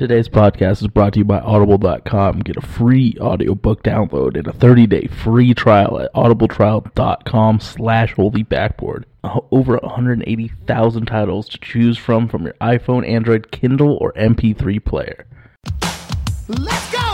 [0.00, 2.38] Today's podcast is brought to you by Audible.com.
[2.38, 9.04] Get a free audiobook download and a 30-day free trial at audibletrial.com slash holybackboard.
[9.22, 15.26] Uh, over 180,000 titles to choose from from your iPhone, Android, Kindle, or MP3 player.
[16.48, 17.09] Let's go!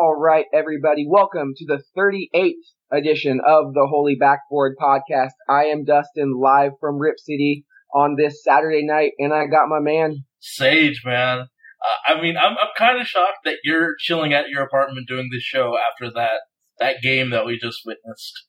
[0.00, 2.52] All right, everybody, welcome to the 38th
[2.92, 5.32] edition of the Holy Backboard Podcast.
[5.48, 9.80] I am Dustin, live from Rip City on this Saturday night, and I got my
[9.80, 10.18] man.
[10.38, 11.40] Sage, man.
[11.40, 15.30] Uh, I mean, I'm I'm kind of shocked that you're chilling at your apartment doing
[15.32, 16.42] this show after that
[16.78, 18.44] that game that we just witnessed.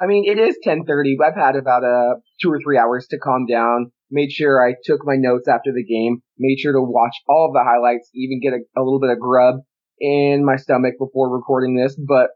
[0.00, 1.16] I mean, it is 10:30.
[1.22, 3.92] I've had about uh two or three hours to calm down.
[4.10, 6.22] Made sure I took my notes after the game.
[6.38, 9.20] Made sure to watch all of the highlights, even get a, a little bit of
[9.20, 9.56] grub
[10.00, 11.96] in my stomach before recording this.
[11.96, 12.30] But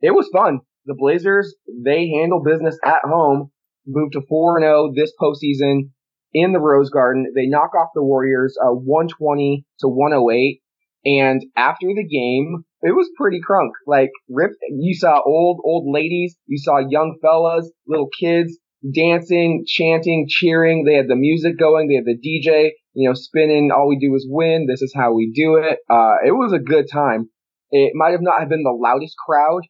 [0.00, 0.60] it was fun.
[0.86, 3.50] The Blazers they handle business at home.
[3.86, 5.90] Moved to 4-0 this postseason
[6.34, 7.32] in the Rose Garden.
[7.34, 10.60] They knock off the Warriors uh, 120 to 108.
[11.06, 13.70] And after the game, it was pretty crunk.
[13.86, 18.58] Like, Rip, you saw old, old ladies, you saw young fellas, little kids
[18.94, 20.84] dancing, chanting, cheering.
[20.84, 24.12] They had the music going, they had the DJ, you know, spinning, all we do
[24.16, 25.78] is win, this is how we do it.
[25.88, 27.30] Uh, it was a good time.
[27.70, 29.62] It might have not have been the loudest crowd,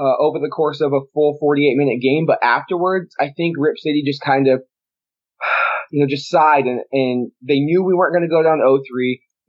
[0.00, 3.76] uh, over the course of a full 48 minute game, but afterwards, I think Rip
[3.76, 4.62] City just kind of,
[5.92, 8.80] you know, just sighed and, and they knew we weren't going to go down 0-3.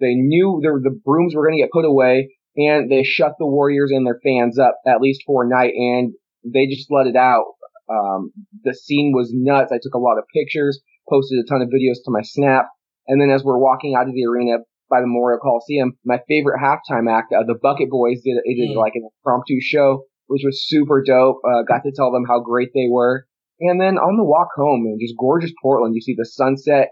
[0.02, 3.48] They knew the, the brooms were going to get put away and they shut the
[3.48, 6.12] Warriors and their fans up at least for a night and
[6.44, 7.46] they just let it out.
[7.88, 8.32] Um,
[8.66, 9.72] the scene was nuts.
[9.72, 12.68] I took a lot of pictures, posted a ton of videos to my snap.
[13.12, 16.60] And then as we're walking out of the arena by the Memorial Coliseum, my favorite
[16.64, 18.80] halftime act, uh, the Bucket Boys did, they did Mm.
[18.80, 21.42] like an impromptu show, which was super dope.
[21.44, 23.28] Uh, got to tell them how great they were.
[23.60, 25.94] And then on the walk home, man, just gorgeous Portland.
[25.94, 26.90] You see the sunset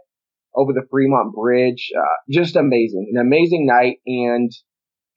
[0.56, 1.90] over the Fremont Bridge.
[1.98, 3.12] Uh, just amazing.
[3.16, 4.52] An amazing night and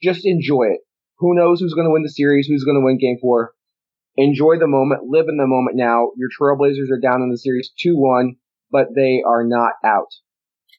[0.03, 0.81] just enjoy it.
[1.19, 2.47] Who knows who's going to win the series?
[2.47, 3.53] Who's going to win game four?
[4.17, 5.03] Enjoy the moment.
[5.09, 6.11] Live in the moment now.
[6.17, 8.37] Your Trailblazers are down in the series 2-1,
[8.71, 10.09] but they are not out.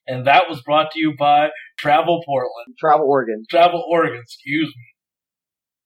[0.07, 2.75] And that was brought to you by Travel Portland.
[2.79, 3.45] Travel Oregon.
[3.49, 4.83] Travel Oregon, excuse me.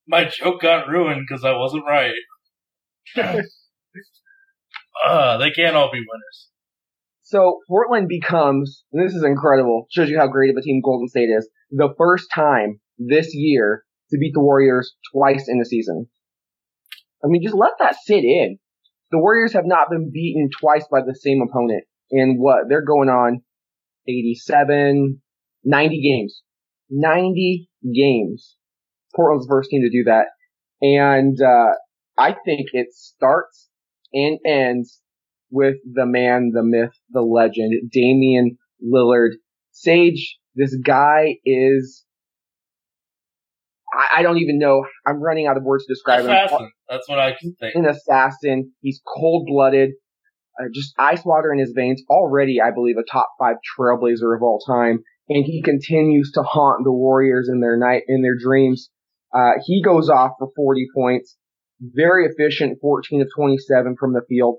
[0.07, 2.13] My joke got ruined because I wasn't right.
[5.05, 6.47] uh, they can't all be winners.
[7.23, 11.09] So Portland becomes, and this is incredible, shows you how great of a team Golden
[11.09, 16.07] State is, the first time this year to beat the Warriors twice in a season.
[17.23, 18.57] I mean, just let that sit in.
[19.11, 22.69] The Warriors have not been beaten twice by the same opponent and what?
[22.69, 23.41] They're going on
[24.07, 25.21] 87,
[25.63, 26.41] 90 games.
[26.89, 28.55] 90 games.
[29.15, 30.27] Portland's the first team to do that.
[30.81, 31.73] And, uh,
[32.17, 33.69] I think it starts
[34.13, 35.01] and ends
[35.49, 39.31] with the man, the myth, the legend, Damian Lillard.
[39.71, 42.03] Sage, this guy is,
[43.93, 44.83] I, I don't even know.
[45.05, 46.31] I'm running out of words to describe him.
[46.31, 46.71] Assassin.
[46.89, 47.75] That's what I can think.
[47.75, 48.71] An assassin.
[48.81, 49.91] He's cold blooded.
[50.59, 52.01] Uh, just ice water in his veins.
[52.09, 55.03] Already, I believe, a top five trailblazer of all time.
[55.29, 58.89] And he continues to haunt the Warriors in their night, in their dreams.
[59.33, 61.37] Uh, he goes off for 40 points.
[61.81, 64.57] Very efficient, 14 of 27 from the field.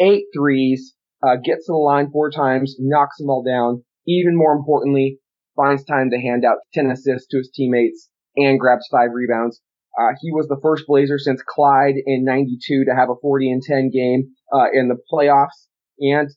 [0.00, 3.84] Eight threes, uh, gets to the line four times, knocks them all down.
[4.06, 5.18] Even more importantly,
[5.56, 9.60] finds time to hand out 10 assists to his teammates and grabs five rebounds.
[9.98, 13.62] Uh, he was the first Blazer since Clyde in 92 to have a 40 and
[13.62, 15.66] 10 game, uh, in the playoffs.
[15.98, 16.28] And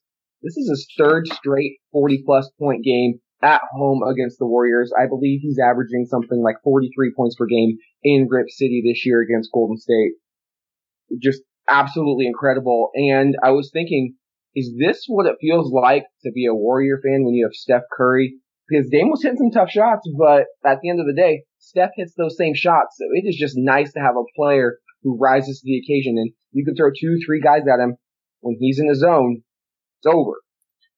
[0.42, 4.92] this is his third straight 40 plus point game at home against the Warriors.
[4.98, 9.22] I believe he's averaging something like 43 points per game in Rip City this year
[9.22, 10.14] against Golden State.
[11.22, 12.90] Just absolutely incredible.
[12.96, 14.16] And I was thinking,
[14.56, 17.84] is this what it feels like to be a Warrior fan when you have Steph
[17.96, 18.36] Curry?
[18.68, 21.91] Because Dame was hitting some tough shots, but at the end of the day, Steph
[21.96, 22.97] hits those same shots.
[22.97, 26.16] So it is just nice to have a player who rises to the occasion.
[26.18, 27.96] And you can throw two, three guys at him.
[28.41, 29.44] When he's in the zone,
[30.00, 30.41] it's over.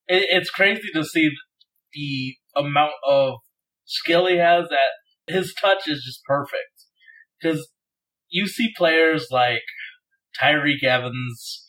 [0.07, 1.29] It's crazy to see
[1.93, 3.35] the amount of
[3.85, 6.85] skill he has that his touch is just perfect.
[7.39, 7.69] Because
[8.29, 9.63] you see players like
[10.41, 11.65] Tyreke Evans,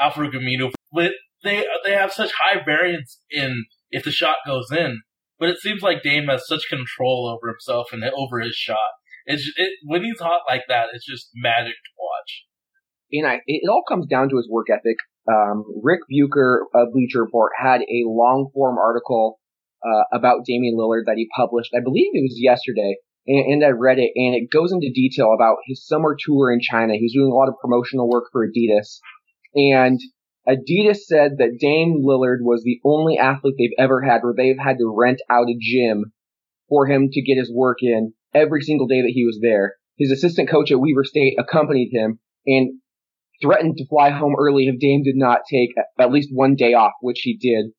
[0.00, 1.12] Alfred Gamino, but
[1.44, 5.02] they they have such high variance in if the shot goes in.
[5.38, 8.78] But it seems like Dame has such control over himself and over his shot.
[9.26, 12.44] It's it, when he's hot like that, it's just magic to watch.
[13.12, 14.96] and I, it all comes down to his work ethic.
[15.30, 19.38] Um, Rick Bucher of Bleacher Report had a long form article
[19.84, 21.70] uh, about Damian Lillard that he published.
[21.76, 22.96] I believe it was yesterday,
[23.26, 26.60] and, and I read it, and it goes into detail about his summer tour in
[26.60, 26.94] China.
[26.94, 28.98] He was doing a lot of promotional work for Adidas,
[29.54, 30.00] and
[30.48, 34.78] Adidas said that Dame Lillard was the only athlete they've ever had where they've had
[34.78, 36.12] to rent out a gym
[36.68, 39.74] for him to get his work in every single day that he was there.
[39.98, 42.80] His assistant coach at Weber State accompanied him and
[43.42, 46.92] threatened to fly home early if Dame did not take at least one day off,
[47.00, 47.72] which he did.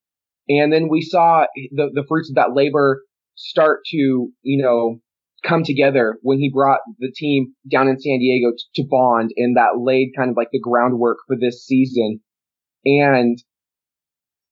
[0.48, 3.02] And then we saw the, the fruits of that labor
[3.34, 5.00] start to, you know,
[5.42, 9.56] come together when he brought the team down in San Diego to, to bond and
[9.56, 12.20] that laid kind of like the groundwork for this season.
[12.84, 13.38] And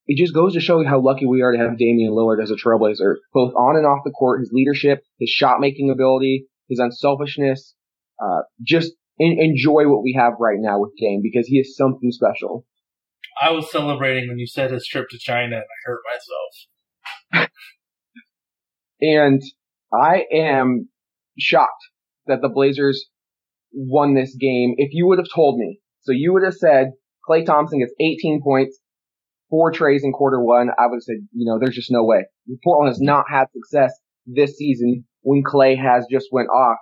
[0.05, 2.51] it just goes to show you how lucky we are to have Damian Lillard as
[2.51, 6.79] a trailblazer, both on and off the court, his leadership, his shot making ability, his
[6.79, 7.75] unselfishness,
[8.19, 12.11] uh, just en- enjoy what we have right now with Dame because he is something
[12.11, 12.65] special.
[13.41, 16.01] I was celebrating when you said his trip to China, and I hurt
[17.31, 17.49] myself.
[19.01, 19.41] And
[19.93, 20.89] I am
[21.37, 21.83] shocked
[22.27, 23.05] that the Blazers
[23.71, 24.73] won this game.
[24.77, 26.91] If you would have told me, so you would have said
[27.27, 28.79] Klay Thompson gets 18 points,
[29.49, 32.25] four trays in quarter one, I would have said, you know, there's just no way.
[32.63, 33.93] Portland has not had success
[34.25, 36.77] this season when Klay has just went off.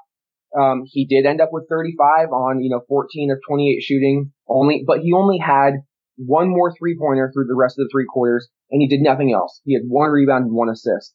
[0.57, 4.83] Um, he did end up with 35 on, you know, 14 of 28 shooting only,
[4.85, 5.73] but he only had
[6.17, 9.33] one more three pointer through the rest of the three quarters and he did nothing
[9.33, 9.61] else.
[9.65, 11.13] He had one rebound and one assist.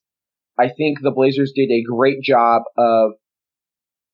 [0.59, 3.13] I think the Blazers did a great job of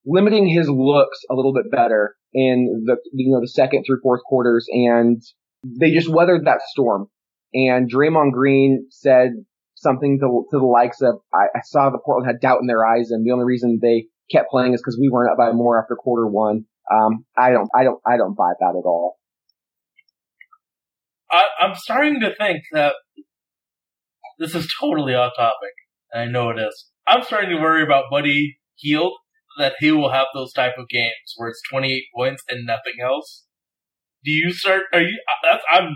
[0.07, 4.23] limiting his looks a little bit better in the, you know, the second through fourth
[4.25, 5.23] quarters and
[5.65, 7.07] they just weathered that storm.
[7.55, 9.31] And Draymond Green said
[9.75, 12.87] something to, to the likes of, I, I saw the Portland had doubt in their
[12.87, 15.81] eyes and the only reason they kept playing is because we weren't up by more
[15.81, 16.65] after quarter one.
[16.91, 19.17] Um, I don't, I don't, I don't buy that at all.
[21.31, 22.95] I, I'm starting to think that
[24.39, 25.73] this is totally off topic,
[26.13, 26.87] and I know it is.
[27.07, 29.13] I'm starting to worry about Buddy Hield
[29.59, 33.45] that he will have those type of games where it's 28 points and nothing else.
[34.25, 34.83] Do you start?
[34.93, 35.19] Are you?
[35.43, 35.91] That's, I'm.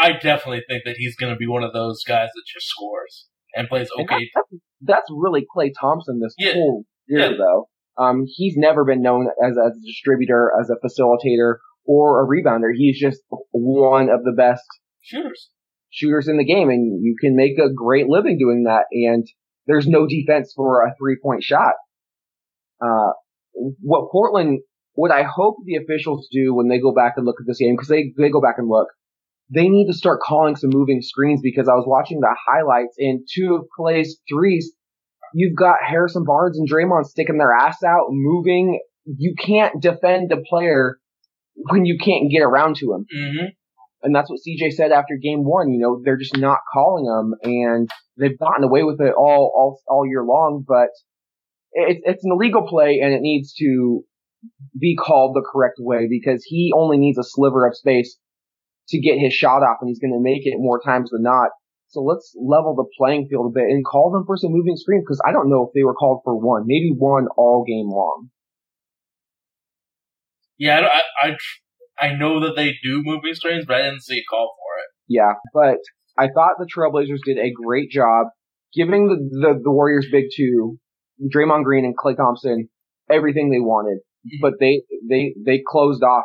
[0.00, 3.26] I definitely think that he's going to be one of those guys that just scores
[3.54, 4.28] and plays And okay.
[4.34, 6.52] That's, that's really Klay Thompson this Yeah.
[6.52, 7.36] whole year Yeah.
[7.38, 7.68] though.
[7.96, 12.70] Um, he's never been known as, as a distributor, as a facilitator, or a rebounder.
[12.76, 13.20] He's just
[13.50, 14.62] one of the best
[15.00, 15.48] Shooters.
[15.90, 19.26] shooters in the game and you can make a great living doing that and
[19.66, 21.72] there's no defense for a three point shot.
[22.80, 23.12] Uh,
[23.80, 24.60] what Portland,
[24.94, 27.74] what I hope the officials do when they go back and look at this game,
[27.74, 28.88] because they, they go back and look,
[29.52, 33.26] they need to start calling some moving screens because I was watching the highlights and
[33.34, 34.72] two of Klay's threes,
[35.34, 38.80] you've got Harrison Barnes and Draymond sticking their ass out, moving.
[39.06, 40.98] You can't defend a player
[41.70, 43.06] when you can't get around to him.
[43.10, 43.44] hmm
[44.02, 45.70] And that's what CJ said after game one.
[45.70, 49.80] You know, they're just not calling them and they've gotten away with it all, all,
[49.88, 50.90] all year long, but
[51.78, 54.04] it's, it's an illegal play and it needs to
[54.78, 58.16] be called the correct way because he only needs a sliver of space
[58.88, 61.50] to get his shot off and he's going to make it more times than not.
[61.88, 65.04] So let's level the playing field a bit and call them for some moving screens
[65.06, 68.28] because I don't know if they were called for one, maybe one all game long.
[70.58, 71.36] Yeah, I, I,
[72.00, 74.82] I, I know that they do moving screens, but I didn't see a call for
[74.82, 74.88] it.
[75.08, 75.78] Yeah, but
[76.18, 78.26] I thought the Trailblazers did a great job
[78.74, 80.78] giving the, the, the Warriors big two,
[81.22, 82.68] Draymond Green and Klay Thompson,
[83.10, 83.98] everything they wanted.
[83.98, 84.42] Mm-hmm.
[84.42, 86.24] But they, they, they closed off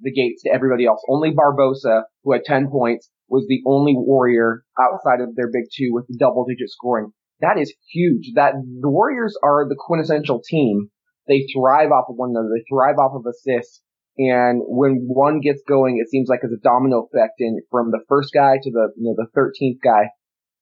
[0.00, 1.02] the gates to everybody else.
[1.08, 5.90] Only Barbosa, who had 10 points, was the only Warrior outside of their big two
[5.92, 7.12] with double digit scoring.
[7.40, 8.32] That is huge.
[8.34, 10.90] That the Warriors are the quintessential team.
[11.28, 12.48] They thrive off of one another.
[12.54, 13.82] They thrive off of assists.
[14.16, 17.34] And when one gets going, it seems like it's a domino effect.
[17.38, 20.10] And from the first guy to the, you know, the 13th guy,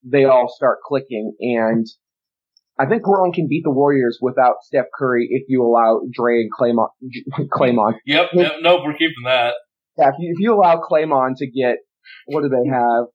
[0.05, 1.35] they all start clicking.
[1.41, 1.87] And
[2.79, 6.51] I think Portland can beat the Warriors without Steph Curry if you allow Dre and
[6.51, 6.89] Claymon,
[7.51, 7.95] Claymon.
[8.05, 9.55] Yep, yep, nope, we're keeping that.
[9.97, 11.77] Yeah, if you, if you allow Claymon to get,
[12.27, 13.07] what do they have?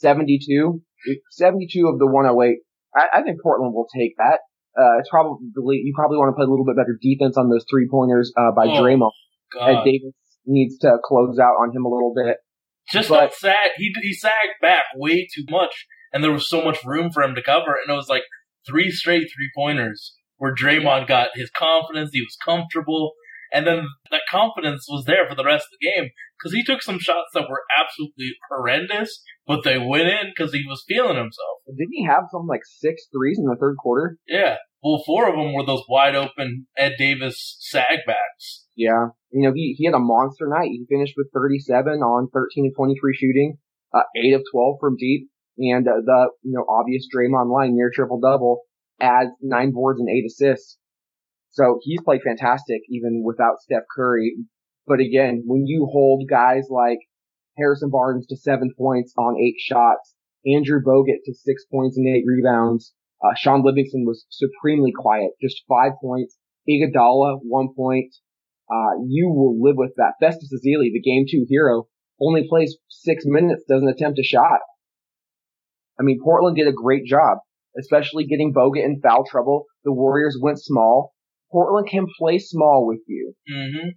[0.00, 0.82] 72?
[1.30, 2.58] 72 of the 108.
[2.94, 4.40] I, I think Portland will take that.
[4.78, 5.38] Uh, it's probably,
[5.76, 8.50] you probably want to play a little bit better defense on those three pointers, uh,
[8.54, 9.10] by Oh, Draymond.
[9.60, 9.84] And God.
[9.84, 10.14] Davis
[10.46, 12.36] needs to close out on him a little bit.
[12.90, 13.70] Just but- sag.
[13.76, 17.34] He he sagged back way too much, and there was so much room for him
[17.34, 17.74] to cover.
[17.74, 18.22] And it was like
[18.66, 22.10] three straight three pointers where Draymond got his confidence.
[22.12, 23.12] He was comfortable,
[23.52, 26.82] and then that confidence was there for the rest of the game because he took
[26.82, 31.58] some shots that were absolutely horrendous, but they went in because he was feeling himself.
[31.66, 34.16] Didn't he have some like six threes in the third quarter?
[34.26, 34.56] Yeah.
[34.82, 38.64] Well, four of them were those wide open Ed Davis sagbacks.
[38.74, 39.12] Yeah.
[39.30, 40.70] You know, he, he had a monster night.
[40.70, 43.58] He finished with 37 on 13 of 23 shooting,
[43.94, 45.28] uh, 8 of 12 from deep.
[45.60, 48.62] And uh, the, you know, obvious Draymond line near triple double
[49.00, 50.78] adds nine boards and eight assists.
[51.50, 54.36] So he's played fantastic even without Steph Curry.
[54.86, 56.98] But again, when you hold guys like
[57.58, 60.14] Harrison Barnes to seven points on eight shots,
[60.46, 65.62] Andrew Bogut to six points and eight rebounds, uh, Shaun Livingston was supremely quiet, just
[65.68, 66.38] five points.
[66.68, 68.14] Iguodala, one point.
[68.72, 70.14] Uh, you will live with that.
[70.20, 71.88] Festus Ezeli, the game two hero,
[72.20, 74.60] only plays six minutes, doesn't attempt a shot.
[76.00, 77.38] I mean, Portland did a great job,
[77.78, 79.66] especially getting Bogut in foul trouble.
[79.84, 81.12] The Warriors went small.
[81.52, 83.34] Portland can play small with you.
[83.52, 83.88] Mm-hmm.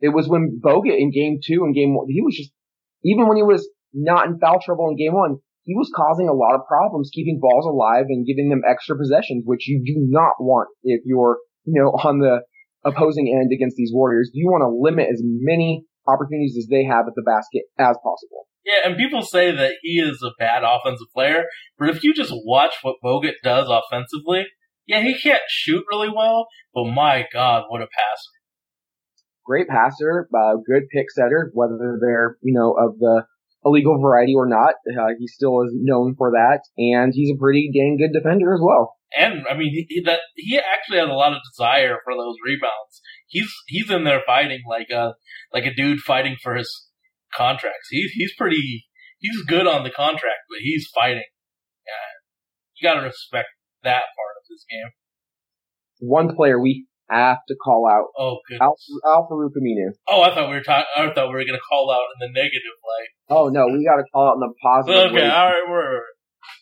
[0.00, 2.50] It was when Bogut in game two and game one, he was just,
[3.04, 6.34] even when he was not in foul trouble in game one, he was causing a
[6.34, 10.34] lot of problems keeping balls alive and giving them extra possessions, which you do not
[10.40, 12.40] want if you're, you know, on the
[12.84, 14.30] opposing end against these Warriors.
[14.32, 18.48] You want to limit as many opportunities as they have at the basket as possible.
[18.64, 21.44] Yeah, and people say that he is a bad offensive player,
[21.78, 24.44] but if you just watch what Bogut does offensively,
[24.86, 28.30] yeah, he can't shoot really well, but my God, what a passer!
[29.46, 33.24] Great passer, uh, good pick setter, whether they're, you know, of the
[33.64, 34.74] illegal variety or not.
[34.88, 38.60] Uh, he still is known for that, and he's a pretty dang good defender as
[38.62, 38.96] well.
[39.16, 42.36] And I mean, he, he- that he actually has a lot of desire for those
[42.46, 43.00] rebounds.
[43.26, 45.14] He's he's in there fighting like a
[45.52, 46.86] like a dude fighting for his
[47.34, 47.88] contracts.
[47.90, 48.86] He's he's pretty
[49.18, 51.28] he's good on the contract, but he's fighting.
[51.86, 52.10] Yeah,
[52.76, 53.48] you got to respect
[53.82, 54.90] that part of this game.
[56.00, 58.62] One player we have to call out, Oh goodness.
[59.04, 59.90] Al, Al Farouq Aminu.
[60.08, 60.86] Oh, I thought we were talking.
[60.96, 63.08] I thought we were gonna call out in the negative light.
[63.28, 65.10] Oh no, we got to call out in the positive.
[65.10, 65.30] Okay, way.
[65.30, 66.00] all right, we're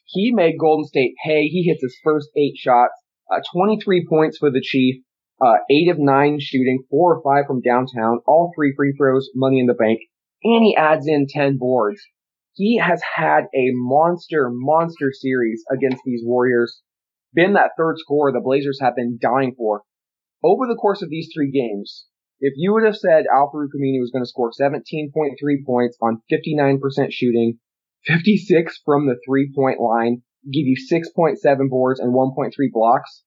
[0.06, 1.48] he made Golden State pay.
[1.48, 2.94] He hits his first eight shots,
[3.30, 5.02] uh, 23 points for the Chief,
[5.40, 9.60] uh, eight of nine shooting, four or five from downtown, all three free throws, money
[9.60, 10.00] in the bank,
[10.42, 12.00] and he adds in 10 boards.
[12.54, 16.82] He has had a monster, monster series against these Warriors.
[17.32, 19.82] Been that third scorer the Blazers have been dying for.
[20.42, 22.06] Over the course of these three games,
[22.40, 25.32] if you would have said Al Farouq was going to score 17.3
[25.66, 26.78] points on 59%
[27.10, 27.58] shooting,
[28.06, 33.24] 56 from the three point line, give you 6.7 boards and 1.3 blocks,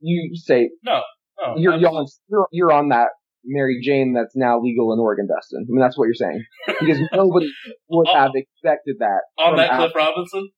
[0.00, 1.02] you say no,
[1.40, 1.54] no.
[1.56, 3.08] you're, you're, on, you're, you're on that
[3.44, 5.66] Mary Jane that's now legal in Oregon, Dustin.
[5.68, 6.44] I mean, that's what you're saying.
[6.66, 7.50] Because nobody
[7.88, 8.14] would Oh.
[8.14, 9.20] have expected that.
[9.38, 10.50] on that Al- Cliff Robinson.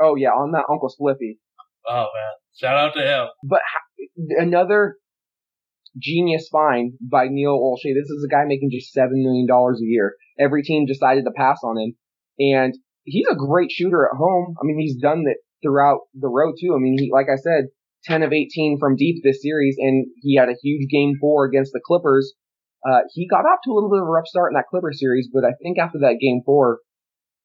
[0.00, 1.38] Oh yeah, on that Uncle Spliffy.
[1.88, 3.26] Oh man, shout out to him.
[3.44, 3.60] But
[4.38, 4.96] another
[6.00, 7.92] genius find by Neil Olshey.
[7.94, 10.14] This is a guy making just $7 million a year.
[10.40, 11.94] Every team decided to pass on him.
[12.38, 14.54] And he's a great shooter at home.
[14.60, 16.74] I mean, he's done that throughout the road too.
[16.74, 17.66] I mean, he, like I said,
[18.04, 21.72] 10 of 18 from deep this series, and he had a huge game four against
[21.72, 22.34] the Clippers.
[22.84, 24.92] Uh, he got off to a little bit of a rough start in that Clipper
[24.92, 26.80] series, but I think after that game four,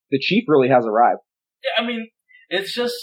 [0.10, 1.20] the Chief really has arrived.
[1.64, 2.08] Yeah, I mean,
[2.50, 2.96] it's just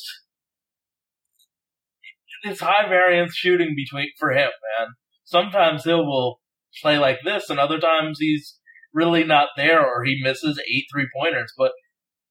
[2.43, 4.89] it's high variance shooting between for him, man.
[5.25, 6.41] Sometimes he'll will
[6.83, 8.59] play like this, and other times he's
[8.93, 11.53] really not there, or he misses eight three pointers.
[11.57, 11.73] But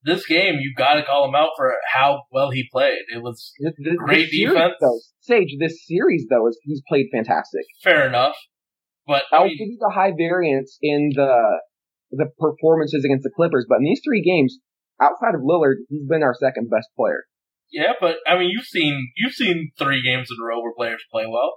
[0.05, 2.99] this game, you got to call him out for how well he played.
[3.13, 4.73] It was This, this, Great this series, defense.
[4.81, 7.63] though, Sage, this series though is he's played fantastic.
[7.83, 8.35] fair enough,
[9.07, 11.59] but I I'll mean, give you the high variance in the
[12.11, 14.59] the performances against the Clippers, but in these three games,
[15.01, 17.23] outside of Lillard, he's been our second best player.
[17.71, 21.03] yeah, but I mean, you've seen you've seen three games in a row where players
[21.11, 21.53] play well.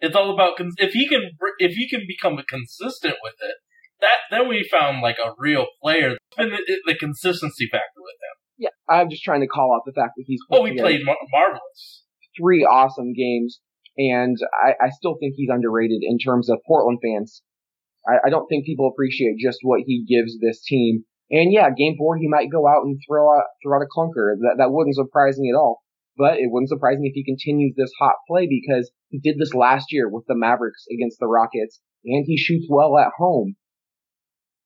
[0.00, 3.54] It's all about if he can if he can become consistent with it.
[4.00, 6.12] That then we found like a real player.
[6.12, 8.36] It's been the, the consistency factor with him.
[8.58, 11.16] Yeah, I'm just trying to call out the fact that he's Oh, he played mar-
[11.32, 12.04] marvelous.
[12.36, 13.60] three awesome games,
[13.96, 17.42] and I, I still think he's underrated in terms of Portland fans.
[18.06, 21.04] I, I don't think people appreciate just what he gives this team.
[21.30, 24.34] And yeah, game four he might go out and throw out throw out a clunker.
[24.40, 25.80] That that wouldn't surprise me at all.
[26.16, 29.54] But it wouldn't surprise me if he continues this hot play because he did this
[29.54, 33.54] last year with the Mavericks against the Rockets, and he shoots well at home.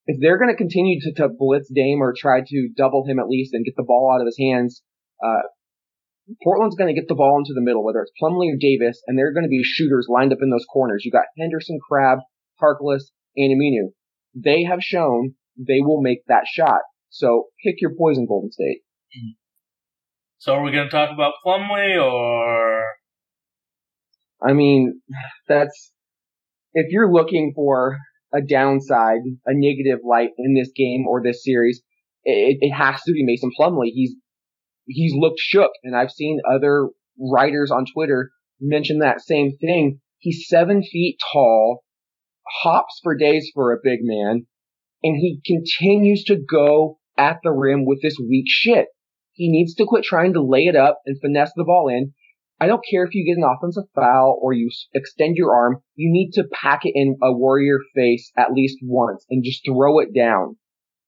[0.07, 3.29] If they're going to continue to, to blitz Dame or try to double him at
[3.29, 4.83] least and get the ball out of his hands,
[5.25, 5.49] uh,
[6.43, 9.19] Portland's going to get the ball into the middle, whether it's Plumlee or Davis, and
[9.19, 11.05] they're going to be shooters lined up in those corners.
[11.05, 12.21] You got Henderson, Crabbe,
[12.63, 13.93] Harkless, and Aminu.
[14.35, 16.81] They have shown they will make that shot.
[17.11, 18.83] So pick your poison, Golden State.
[20.39, 22.87] So are we going to talk about Plumlee or
[24.47, 25.01] I mean,
[25.49, 25.93] that's
[26.75, 27.99] if you're looking for
[28.35, 31.83] a downside, a negative light in this game or this series,
[32.25, 33.93] it, it has to be Mason Plumlee.
[33.93, 34.15] He's
[34.87, 36.89] he's looked shook, and I've seen other
[37.19, 40.01] writers on Twitter mention that same thing.
[40.19, 41.85] He's seven feet tall,
[42.63, 44.47] hops for days for a big man,
[45.03, 48.87] and he continues to go at the rim with this weak shit.
[49.33, 52.15] He needs to quit trying to lay it up and finesse the ball in.
[52.61, 55.79] I don't care if you get an offensive foul or you extend your arm.
[55.97, 59.99] You need to pack it in a warrior face at least once and just throw
[59.99, 60.57] it down.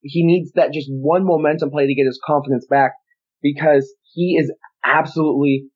[0.03, 2.93] He needs that just one momentum play to get his confidence back
[3.43, 4.53] because he is
[4.85, 5.67] absolutely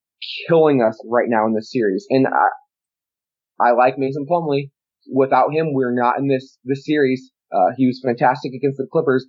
[0.49, 2.07] killing us right now in this series.
[2.11, 4.71] And I, I like Mason Plumlee.
[5.13, 7.33] Without him, we're not in this, this series.
[7.53, 9.27] Uh, he was fantastic against the Clippers.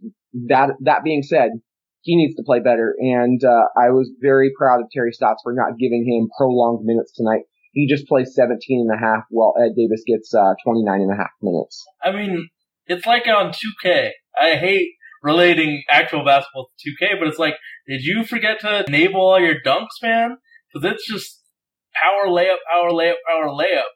[0.48, 1.52] That, that being said,
[2.02, 2.96] he needs to play better.
[3.00, 7.14] And, uh, I was very proud of Terry Stotts for not giving him prolonged minutes
[7.16, 7.44] tonight.
[7.74, 11.16] He just plays 17 and a half while Ed Davis gets, uh, 29 and a
[11.16, 11.86] half minutes.
[12.04, 12.50] I mean,
[12.88, 14.12] it's like on 2K.
[14.40, 14.90] I hate
[15.24, 17.56] relating actual basketball to 2K, but it's like,
[17.88, 20.38] did you forget to enable all your dunks, man?
[20.74, 21.42] Because it's just
[21.94, 23.90] power layup, power layup, power layup.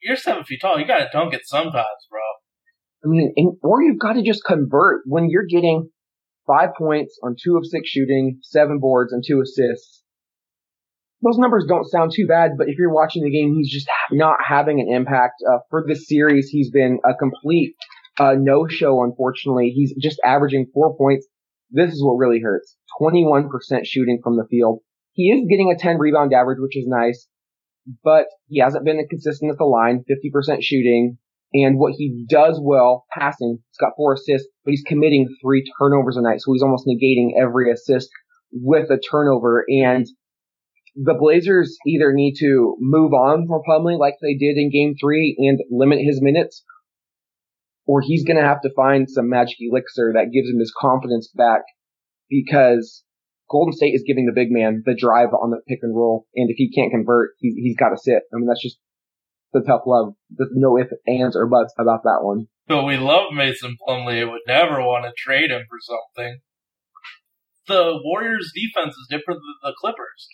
[0.00, 0.78] You're seven feet tall.
[0.78, 2.20] You gotta dunk it sometimes, bro.
[3.04, 5.90] I mean, and, or you've got to just convert when you're getting
[6.48, 10.02] five points on two of six shooting, seven boards and two assists.
[11.22, 14.38] Those numbers don't sound too bad, but if you're watching the game, he's just not
[14.46, 15.34] having an impact.
[15.46, 17.74] Uh, for this series, he's been a complete
[18.18, 19.72] uh, no-show, unfortunately.
[19.74, 21.26] He's just averaging four points.
[21.70, 22.76] This is what really hurts.
[23.00, 23.48] 21%
[23.84, 24.80] shooting from the field.
[25.12, 27.26] He is getting a 10 rebound average, which is nice,
[28.04, 31.18] but he hasn't been consistent at the line, 50% shooting,
[31.54, 36.16] and what he does well, passing, he's got four assists, but he's committing three turnovers
[36.16, 36.40] a night.
[36.40, 38.10] So he's almost negating every assist
[38.52, 39.64] with a turnover.
[39.68, 40.06] And
[40.94, 45.36] the Blazers either need to move on from Plumlee like they did in game three
[45.38, 46.64] and limit his minutes,
[47.86, 51.30] or he's going to have to find some magic elixir that gives him his confidence
[51.34, 51.62] back
[52.28, 53.04] because
[53.48, 56.26] Golden State is giving the big man the drive on the pick and roll.
[56.34, 58.22] And if he can't convert, he's, he's got to sit.
[58.32, 58.78] I mean, that's just
[59.52, 60.14] the tough love.
[60.30, 62.46] There's no ifs, ands, or buts about that one.
[62.66, 64.20] But we love Mason Plumlee.
[64.20, 66.40] I would never want to trade him for something.
[67.66, 70.28] The Warriors' defense is different than the Clippers.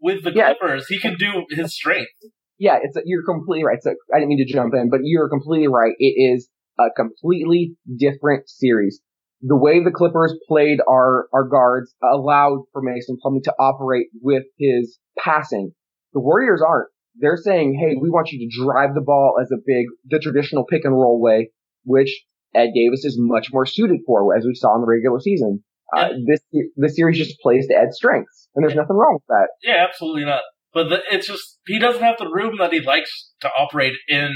[0.00, 0.52] With the Yeah.
[0.54, 2.10] Clippers, he can do his strength.
[2.58, 3.78] Yeah, it's a, you're completely right.
[3.82, 5.94] So I didn't mean to jump in, but you're completely right.
[5.98, 6.48] It is
[6.78, 9.00] a completely different series.
[9.40, 14.44] The way the Clippers played our our guards allowed for Mason Plumlee to operate with
[14.58, 15.72] his passing.
[16.12, 16.88] The Warriors aren't.
[17.16, 20.64] They're saying, "Hey, we want you to drive the ball as a big, the traditional
[20.64, 21.50] pick and roll way,
[21.84, 22.24] which
[22.54, 25.62] Ed Davis is much more suited for, as we saw in the regular season."
[25.96, 26.40] Uh, this
[26.76, 29.48] this series just plays to Ed's strengths, and there's nothing wrong with that.
[29.62, 30.42] Yeah, absolutely not.
[30.72, 34.32] But the, it's just he doesn't have the room that he likes to operate in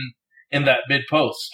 [0.51, 1.51] in that mid post.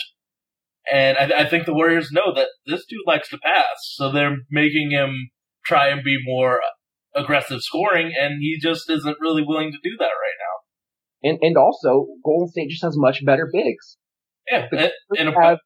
[0.93, 4.37] And I, I think the Warriors know that this dude likes to pass, so they're
[4.51, 5.31] making him
[5.65, 6.61] try and be more
[7.15, 10.64] aggressive scoring, and he just isn't really willing to do that right now.
[11.25, 13.97] And and also, Golden State just has much better bigs.
[14.51, 15.59] Yeah, The and, have,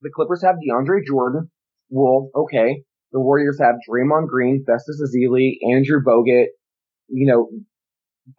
[0.00, 1.50] the Clippers have DeAndre Jordan.
[1.90, 2.82] Well, okay.
[3.12, 6.46] The Warriors have Draymond Green, Festus Ezeli, Andrew Bogut.
[7.08, 7.50] You know,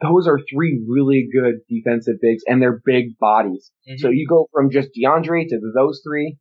[0.01, 3.71] those are three really good defensive bigs, and they're big bodies.
[3.87, 3.99] Mhm.
[3.99, 6.37] So you go from just DeAndre to those three.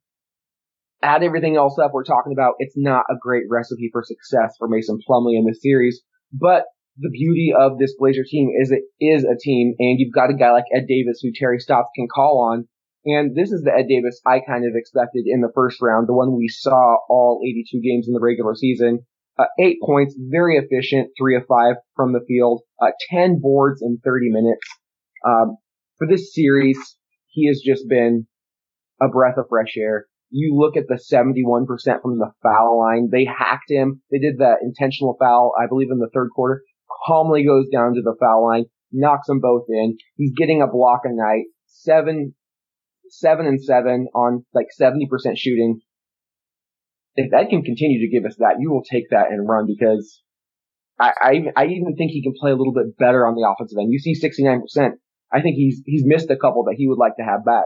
[1.03, 2.55] Add everything else up we're talking about.
[2.59, 6.65] It's not a great recipe for success for Mason Plumlee in this series, but
[6.97, 10.35] the beauty of this Blazer team is it is a team, and you've got a
[10.35, 12.69] guy like Ed Davis who Terry Stotts can call on.
[13.05, 16.15] And this is the Ed Davis I kind of expected in the first round, the
[16.15, 19.01] one we saw all 82 games in the regular season.
[19.39, 23.99] Uh, eight points, very efficient, three of five from the field, uh, 10 boards in
[24.05, 24.61] 30 minutes.
[25.27, 25.57] Um,
[25.97, 26.79] for this series,
[27.29, 28.27] he has just been
[29.01, 30.07] a breath of fresh air.
[30.31, 31.67] You look at the 71%
[32.03, 33.09] from the foul line.
[33.11, 34.03] They hacked him.
[34.11, 36.63] They did that intentional foul, I believe in the third quarter.
[37.07, 39.97] Calmly goes down to the foul line, knocks them both in.
[40.17, 41.47] He's getting a block a night.
[41.67, 42.35] Seven,
[43.09, 45.81] seven and seven on like 70% shooting.
[47.15, 50.23] If that can continue to give us that, you will take that and run because
[50.99, 53.77] I, I, I even think he can play a little bit better on the offensive
[53.79, 53.93] end.
[53.93, 54.93] You see 69%.
[55.33, 57.65] I think he's, he's missed a couple that he would like to have back.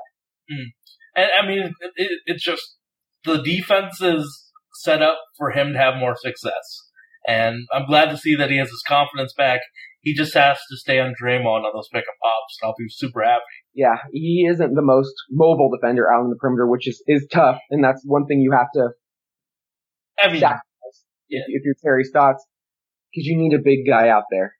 [0.51, 0.70] Hmm.
[1.14, 2.77] And I mean, it, it's just
[3.25, 6.86] the defense is set up for him to have more success.
[7.27, 9.61] And I'm glad to see that he has his confidence back.
[10.03, 12.87] He just has to stay on Draymond on those pick and pops, and I'll be
[12.89, 13.43] super happy.
[13.75, 17.59] Yeah, he isn't the most mobile defender out on the perimeter, which is, is tough.
[17.71, 18.91] And that's one thing you have to
[20.23, 21.41] I mean, sacrifice Yeah.
[21.41, 22.47] if, if you're Terry Stotts,
[23.12, 24.55] because you need a big guy out there.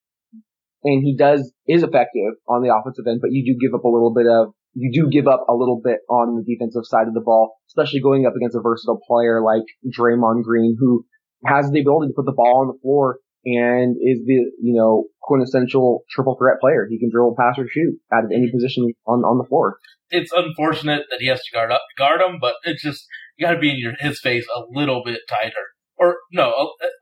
[0.83, 3.89] And he does, is effective on the offensive end, but you do give up a
[3.89, 7.15] little bit of, you do give up a little bit on the defensive side of
[7.15, 9.65] the ball, especially going up against a versatile player like
[9.99, 11.07] Draymond Green, who
[11.47, 15.05] has the ability to put the ball on the floor and is the, you know,
[15.23, 16.87] quintessential triple threat player.
[16.91, 19.79] He can dribble, pass, or shoot out of any position on, on the floor.
[20.11, 23.07] it's unfortunate that he has to guard up, guard him, but it's just
[23.37, 26.51] you got to be in your his face a little bit tighter, or no,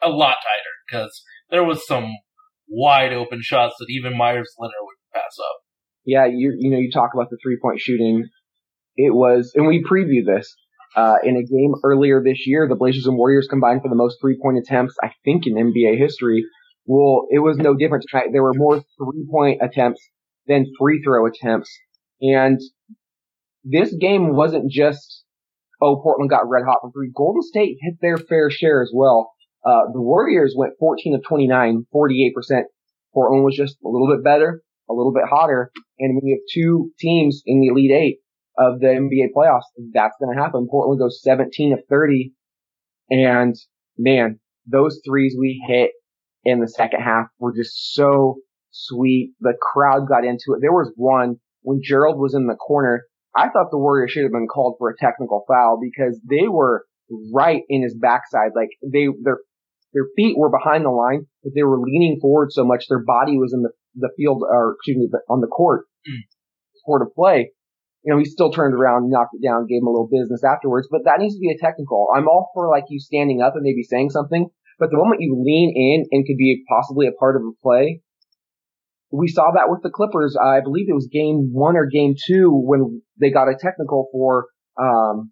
[0.02, 2.08] a, a lot tighter, because there was some
[2.68, 5.56] wide open shots that even Meyers Leonard would pass up.
[6.04, 8.28] Yeah, you you know you talk about the three point shooting.
[8.96, 10.54] It was, and we previewed this
[10.96, 12.66] uh, in a game earlier this year.
[12.68, 15.98] The Blazers and Warriors combined for the most three point attempts, I think, in NBA
[15.98, 16.44] history.
[16.86, 18.04] Well, it was no different.
[18.32, 20.00] There were more three point attempts
[20.46, 21.70] than free throw attempts,
[22.20, 22.60] and
[23.64, 25.24] this game wasn't just
[25.80, 27.10] oh Portland got red hot from three.
[27.14, 29.32] Golden State hit their fair share as well.
[29.64, 32.66] Uh, the Warriors went 14 of 29, 48 percent.
[33.14, 36.90] Portland was just a little bit better, a little bit hotter, and you have two
[36.98, 38.18] teams in the Elite Eight
[38.58, 40.68] of the NBA playoffs, that's going to happen.
[40.70, 42.32] Portland goes 17 of 30,
[43.10, 43.54] and
[43.98, 45.90] man, those threes we hit
[46.44, 48.36] in the second half were just so
[48.70, 49.34] sweet.
[49.40, 50.60] The crowd got into it.
[50.60, 53.04] There was one when Gerald was in the corner.
[53.36, 56.84] I thought the Warriors should have been called for a technical foul because they were
[57.32, 58.52] right in his backside.
[58.54, 59.38] Like they, their,
[59.92, 63.38] their feet were behind the line, but they were leaning forward so much their body
[63.38, 66.20] was in the, the field, or excuse me, on the court, hmm.
[66.86, 67.50] court of play.
[68.04, 70.88] You know, he still turned around, knocked it down, gave him a little business afterwards,
[70.90, 72.08] but that needs to be a technical.
[72.14, 75.40] I'm all for like you standing up and maybe saying something, but the moment you
[75.40, 78.02] lean in and could be possibly a part of a play,
[79.10, 80.36] we saw that with the Clippers.
[80.36, 84.48] I believe it was game one or game two when they got a technical for,
[84.76, 85.30] um,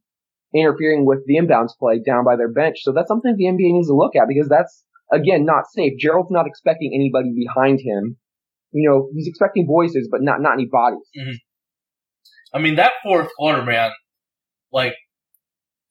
[0.55, 2.77] interfering with the inbounds play down by their bench.
[2.83, 5.99] So that's something the NBA needs to look at because that's, again, not safe.
[5.99, 8.17] Gerald's not expecting anybody behind him.
[8.71, 11.09] You know, he's expecting voices, but not, not any bodies.
[12.53, 13.91] I mean, that fourth quarter, man,
[14.73, 14.95] like,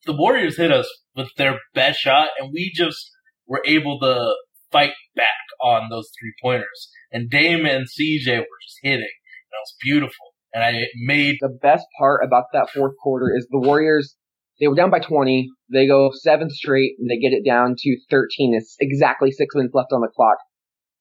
[0.05, 3.11] the Warriors hit us with their best shot, and we just
[3.47, 4.33] were able to
[4.71, 5.27] fight back
[5.61, 6.89] on those three pointers.
[7.11, 8.99] And Dame and CJ were just hitting.
[8.99, 10.25] And it was beautiful.
[10.53, 14.15] And I made, the best part about that fourth quarter is the Warriors,
[14.59, 15.49] they were down by 20.
[15.71, 18.53] They go seven straight and they get it down to 13.
[18.55, 20.37] It's exactly six minutes left on the clock.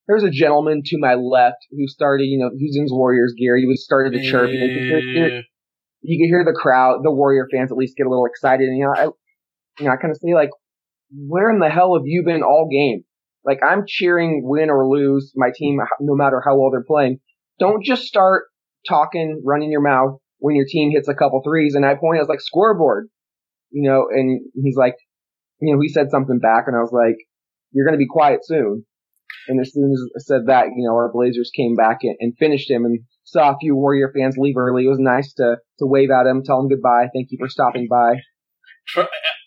[0.08, 3.56] There's a gentleman to my left who started, you know, who's in his Warriors gear.
[3.56, 4.50] He was started to chirp.
[4.50, 5.44] And
[6.02, 8.68] you could hear, the crowd, the Warrior fans at least get a little excited.
[8.68, 9.04] And, you know, I,
[9.78, 10.50] you know, I kind of say like,
[11.12, 13.04] where in the hell have you been all game?
[13.44, 17.20] Like I'm cheering win or lose my team, no matter how well they're playing.
[17.58, 18.44] Don't just start
[18.88, 21.74] talking, running your mouth when your team hits a couple threes.
[21.74, 23.08] And I point, I was like, scoreboard,
[23.70, 24.94] you know, and he's like,
[25.60, 27.16] you know, he said something back and I was like,
[27.72, 28.84] you're going to be quiet soon.
[29.48, 32.36] And as soon as I said that, you know, our Blazers came back and, and
[32.38, 34.84] finished him and saw a few Warrior fans leave early.
[34.84, 37.06] It was nice to, to wave at him, tell him goodbye.
[37.14, 38.14] Thank you for stopping by.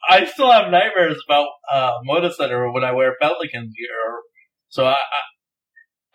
[0.10, 4.22] I still have nightmares about, uh, Moda Center when I wear Pelicans gear.
[4.70, 4.94] So I,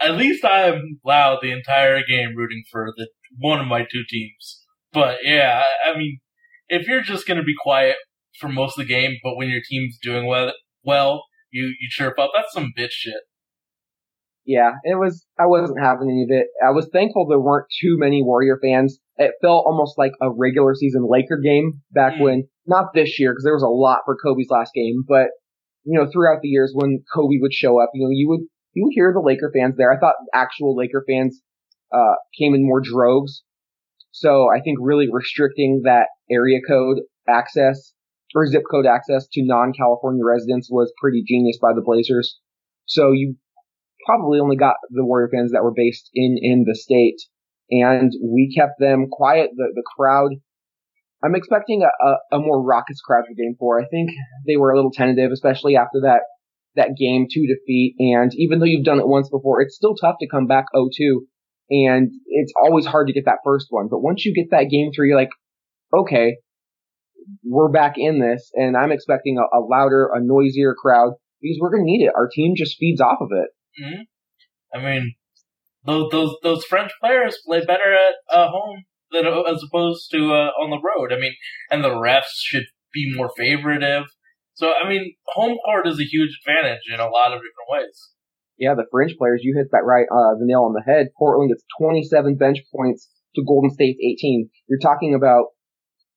[0.00, 3.80] I, at least I am loud the entire game rooting for the, one of my
[3.80, 4.64] two teams.
[4.92, 6.20] But yeah, I, I mean,
[6.68, 7.96] if you're just gonna be quiet
[8.40, 10.52] for most of the game, but when your team's doing well,
[10.82, 13.14] well, you, you chirp up, that's some bitch shit.
[14.48, 16.46] Yeah, it was, I wasn't having any of it.
[16.66, 18.98] I was thankful there weren't too many Warrior fans.
[19.18, 22.22] It felt almost like a regular season Laker game back Mm.
[22.22, 25.28] when, not this year, because there was a lot for Kobe's last game, but,
[25.84, 28.40] you know, throughout the years when Kobe would show up, you know, you would,
[28.72, 29.92] you would hear the Laker fans there.
[29.92, 31.42] I thought actual Laker fans,
[31.92, 33.44] uh, came in more droves.
[34.12, 37.92] So I think really restricting that area code access
[38.34, 42.38] or zip code access to non-California residents was pretty genius by the Blazers.
[42.86, 43.36] So you
[44.08, 47.20] probably only got the Warrior fans that were based in, in the state.
[47.70, 49.50] And we kept them quiet.
[49.54, 50.30] The, the crowd,
[51.22, 53.80] I'm expecting a, a, a more raucous crowd for game four.
[53.80, 54.10] I think
[54.46, 56.20] they were a little tentative, especially after that,
[56.76, 57.96] that game two defeat.
[57.98, 60.88] And even though you've done it once before, it's still tough to come back 0-2.
[61.70, 63.88] And it's always hard to get that first one.
[63.90, 65.28] But once you get that game three, you're like,
[65.94, 66.36] okay,
[67.44, 68.50] we're back in this.
[68.54, 72.12] And I'm expecting a, a louder, a noisier crowd because we're going to need it.
[72.16, 73.50] Our team just feeds off of it.
[73.76, 74.02] Hmm
[74.74, 75.14] I mean,
[75.86, 80.52] those, those, those French players play better at uh, home than as opposed to uh,
[80.60, 81.12] on the road.
[81.12, 81.34] I mean,
[81.70, 84.04] and the refs should be more favoritive.
[84.54, 88.10] So, I mean, home court is a huge advantage in a lot of different ways.
[88.58, 91.08] Yeah, the French players, you hit that right, uh, the nail on the head.
[91.16, 94.50] Portland gets 27 bench points to Golden State's 18.
[94.68, 95.54] You're talking about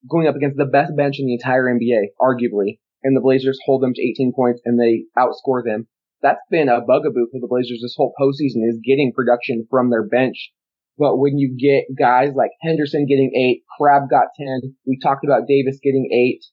[0.10, 3.84] going up against the best bench in the entire NBA, arguably, and the Blazers hold
[3.84, 5.88] them to 18 points and they outscore them.
[6.22, 10.06] That's been a bugaboo for the Blazers this whole postseason is getting production from their
[10.08, 10.52] bench.
[10.98, 15.48] But when you get guys like Henderson getting eight, Crabbe got 10, we talked about
[15.48, 16.44] Davis getting eight,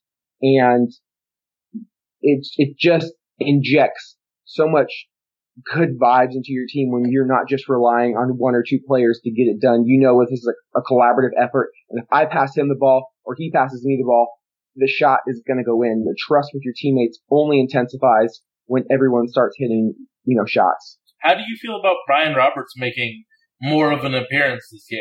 [0.41, 0.91] and
[2.23, 5.07] it, it just injects so much
[5.75, 9.21] good vibes into your team when you're not just relying on one or two players
[9.25, 9.85] to get it done.
[9.85, 13.11] You know this is a, a collaborative effort, and if I pass him the ball
[13.25, 14.33] or he passes me the ball,
[14.77, 16.05] the shot is going to go in.
[16.05, 20.99] The trust with your teammates only intensifies when everyone starts hitting, you know, shots.
[21.21, 23.25] How do you feel about Brian Roberts making
[23.61, 25.01] more of an appearance this game?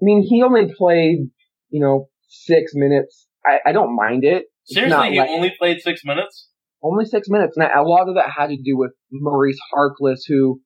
[0.00, 1.30] I mean, he only played,
[1.70, 3.26] you know, six minutes.
[3.46, 4.44] I, I don't mind it.
[4.64, 6.48] Seriously, he like- only played six minutes?
[6.82, 7.56] only six minutes.
[7.56, 10.60] And a lot of that had to do with Maurice Harkless, who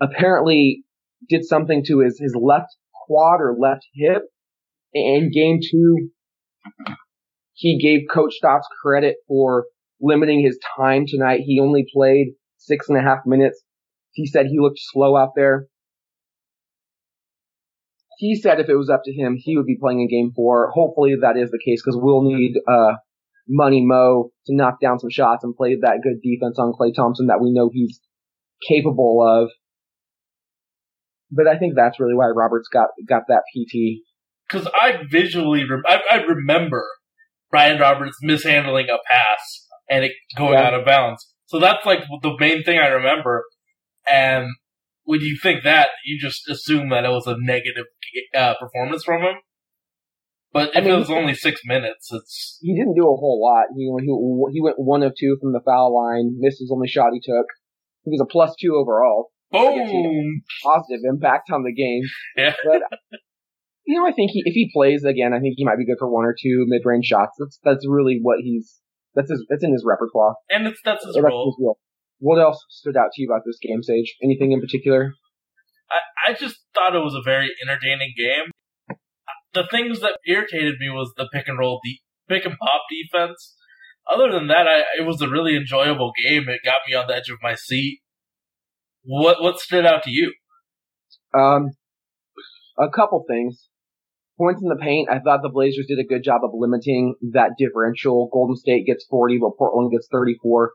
[0.00, 0.84] apparently
[1.28, 2.68] did something to his, his left
[3.06, 4.22] quad or left hip.
[4.92, 6.10] In game two,
[7.54, 9.64] he gave Coach Stotts credit for
[10.00, 11.40] limiting his time tonight.
[11.44, 13.62] He only played six and a half minutes.
[14.12, 15.66] He said he looked slow out there.
[18.18, 20.70] He said if it was up to him, he would be playing in game four.
[20.72, 22.94] Hopefully that is the case because we'll need, uh,
[23.48, 27.26] Money Mo to knock down some shots and play that good defense on Klay Thompson
[27.26, 28.00] that we know he's
[28.66, 29.50] capable of.
[31.30, 34.02] But I think that's really why Roberts got got that PT.
[34.48, 36.84] Because I visually, I, I remember
[37.50, 40.62] Brian Roberts mishandling a pass and it going Yeah.
[40.68, 41.32] out of bounds.
[41.46, 43.44] So that's like the main thing I remember.
[44.10, 44.46] And
[45.04, 47.84] when you think that, you just assume that it was a negative
[48.34, 49.34] uh, performance from him.
[50.52, 53.40] But if I mean, it was only six minutes, it's He didn't do a whole
[53.42, 53.66] lot.
[53.76, 56.36] He he he went one of two from the foul line.
[56.38, 57.46] Missed his only shot he took.
[58.04, 59.30] He was a plus two overall.
[59.50, 60.42] boom.
[60.62, 62.02] Positive impact on the game.
[62.36, 62.54] Yeah.
[62.64, 62.82] But
[63.86, 65.98] you know, I think he, if he plays again, I think he might be good
[65.98, 67.32] for one or two mid range shots.
[67.38, 68.80] That's that's really what he's
[69.14, 70.34] that's his that's in his repertoire.
[70.50, 71.54] And it's that's his that's role.
[71.56, 71.78] his role.
[72.18, 74.14] What else stood out to you about this game, Sage?
[74.22, 75.14] Anything in particular?
[75.90, 78.96] I, I just thought it was a very entertaining game.
[79.52, 83.54] The things that irritated me was the pick and roll, de- pick and pop defense.
[84.10, 86.48] Other than that, I, it was a really enjoyable game.
[86.48, 88.00] It got me on the edge of my seat.
[89.04, 90.32] What what stood out to you?
[91.38, 91.70] Um,
[92.78, 93.68] a couple things.
[94.36, 95.08] Points in the paint.
[95.10, 98.28] I thought the Blazers did a good job of limiting that differential.
[98.32, 100.72] Golden State gets 40, but Portland gets 34.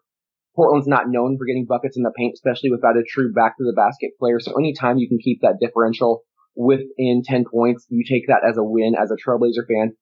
[0.55, 3.63] Portland's not known for getting buckets in the paint, especially without a true back to
[3.63, 4.39] the basket player.
[4.39, 6.23] So anytime you can keep that differential
[6.55, 9.93] within 10 points, you take that as a win as a Trailblazer fan.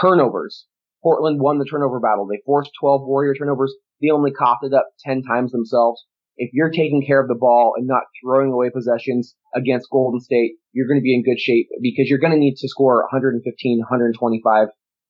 [0.00, 0.66] Turnovers.
[1.02, 2.26] Portland won the turnover battle.
[2.26, 3.74] They forced 12 Warrior turnovers.
[4.02, 6.04] They only coughed it up 10 times themselves.
[6.38, 10.52] If you're taking care of the ball and not throwing away possessions against Golden State,
[10.72, 13.78] you're going to be in good shape because you're going to need to score 115,
[13.80, 14.68] 125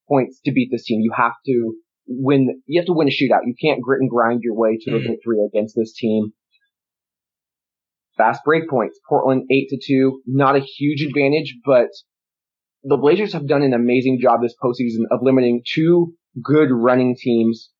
[0.08, 1.00] points to beat this team.
[1.02, 1.74] You have to
[2.08, 3.44] win, you have to win a shootout.
[3.44, 5.08] You can't grit and grind your way to a Mhm.
[5.08, 6.32] victory against this team.
[8.16, 8.98] Fast break points.
[9.06, 10.22] Portland 8 to 2.
[10.26, 11.90] Not a huge advantage, but
[12.84, 17.70] the Blazers have done an amazing job this postseason of limiting two good running teams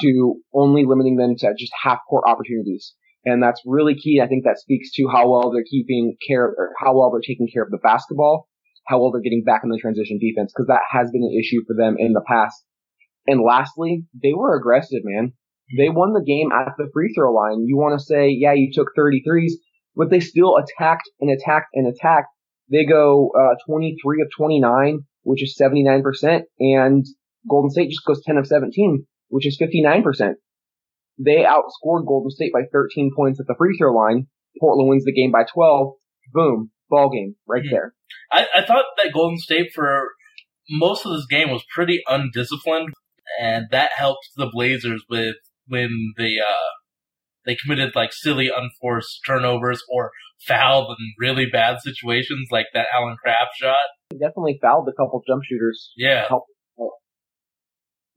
[0.00, 2.94] to only limiting them to just half court opportunities.
[3.24, 4.20] And that's really key.
[4.22, 7.48] I think that speaks to how well they're keeping care, or how well they're taking
[7.52, 8.48] care of the basketball,
[8.86, 11.62] how well they're getting back in the transition defense, because that has been an issue
[11.66, 12.64] for them in the past.
[13.26, 15.34] And lastly, they were aggressive, man.
[15.76, 17.64] They won the game at the free throw line.
[17.66, 19.52] You want to say, yeah, you took 33s,
[19.94, 22.28] but they still attacked and attacked and attacked.
[22.70, 27.04] They go uh, 23 of 29, which is 79%, and
[27.48, 30.34] Golden State just goes 10 of 17, which is 59%.
[31.18, 34.26] They outscored Golden State by 13 points at the free throw line.
[34.60, 35.94] Portland wins the game by 12.
[36.32, 37.70] Boom, ball game right Mhm.
[37.70, 37.94] there.
[38.32, 40.08] I, I thought that Golden State for
[40.70, 42.90] most of this game was pretty undisciplined,
[43.40, 46.70] and that helped the Blazers with when they uh
[47.46, 50.10] they committed like silly unforced turnovers or
[50.46, 53.76] fouled in really bad situations like that Allen Crabbe shot.
[54.10, 55.92] They definitely fouled a couple jump shooters.
[55.96, 56.26] Yeah.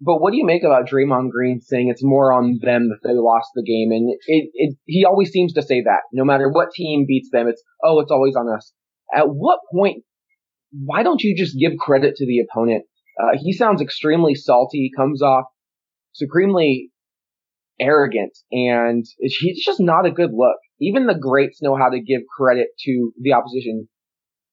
[0.06, 3.14] But what do you make about Draymond Green saying it's more on them that they
[3.14, 3.92] lost the game?
[3.92, 6.02] And it, it, he always seems to say that.
[6.12, 8.74] No matter what team beats them, it's, oh, it's always on us.
[9.16, 10.04] At what point,
[10.72, 12.84] why don't you just give credit to the opponent?
[13.22, 15.46] Uh, he sounds extremely salty, comes off
[16.14, 16.90] supremely
[17.80, 20.58] arrogant, and it's just not a good look.
[20.82, 23.88] Even the greats know how to give credit to the opposition.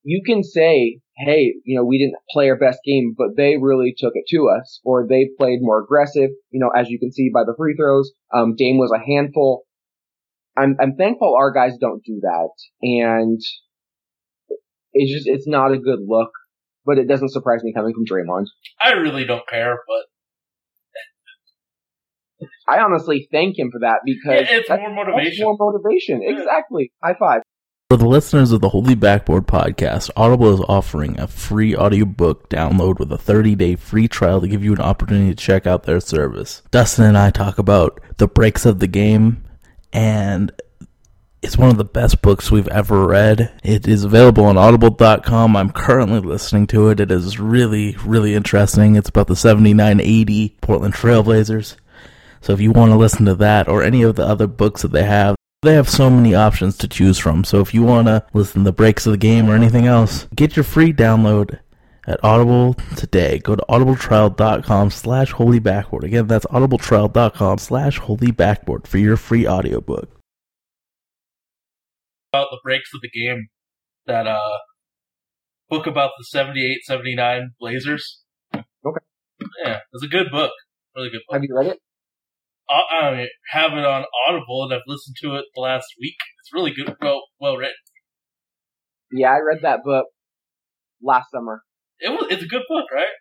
[0.02, 3.94] You can say, hey, you know, we didn't play our best game, but they really
[3.96, 6.30] took it to us, or they played more aggressive.
[6.50, 9.64] You know, as you can see by the free throws, um, Dame was a handful.
[10.56, 12.50] I'm, I'm thankful our guys don't do that,
[12.82, 13.40] and
[14.92, 16.30] it's just, it's not a good look,
[16.84, 18.46] but it doesn't surprise me coming from Draymond.
[18.82, 20.06] I really don't care, but
[22.68, 25.44] I honestly thank him for that because Yeah, it's more motivation.
[25.44, 26.20] more motivation.
[26.24, 26.92] Exactly.
[27.02, 27.42] High five.
[27.90, 33.00] For the listeners of the Holy Backboard podcast, Audible is offering a free audiobook download
[33.00, 36.62] with a 30-day free trial to give you an opportunity to check out their service.
[36.70, 39.42] Dustin and I talk about the breaks of the game,
[39.92, 40.52] and
[41.42, 43.52] it's one of the best books we've ever read.
[43.64, 45.56] It is available on audible.com.
[45.56, 47.00] I'm currently listening to it.
[47.00, 48.94] It is really, really interesting.
[48.94, 51.74] It's about the 79-80 Portland Trailblazers.
[52.40, 54.92] So if you want to listen to that or any of the other books that
[54.92, 57.44] they have, they have so many options to choose from.
[57.44, 60.26] So if you want to listen to the breaks of the game or anything else,
[60.34, 61.58] get your free download
[62.06, 63.38] at Audible today.
[63.38, 66.04] Go to audibletrial.com slash holy backboard.
[66.04, 70.08] Again, that's audibletrial.com slash holy backboard for your free audiobook.
[72.32, 73.48] About the breaks of the game,
[74.06, 74.58] that uh
[75.68, 76.38] book about the
[76.90, 78.22] 78-79 Blazers.
[78.54, 78.64] Okay.
[79.64, 80.52] Yeah, it's a good book.
[80.96, 81.34] Really good book.
[81.34, 81.78] Have you read it?
[82.70, 86.16] I, I have it on Audible and I've listened to it the last week.
[86.40, 87.74] It's really good, well, well written.
[89.12, 90.06] Yeah, I read that book
[91.02, 91.62] last summer.
[91.98, 93.12] It was, it's a good book, right?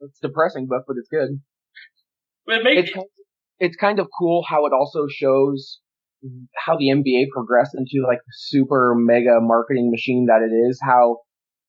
[0.00, 1.40] It's depressing book, but it's good.
[2.46, 3.10] But it makes It's kind of,
[3.58, 5.80] it's kind of cool how it also shows
[6.56, 10.80] how the NBA progressed into like the super mega marketing machine that it is.
[10.82, 11.18] How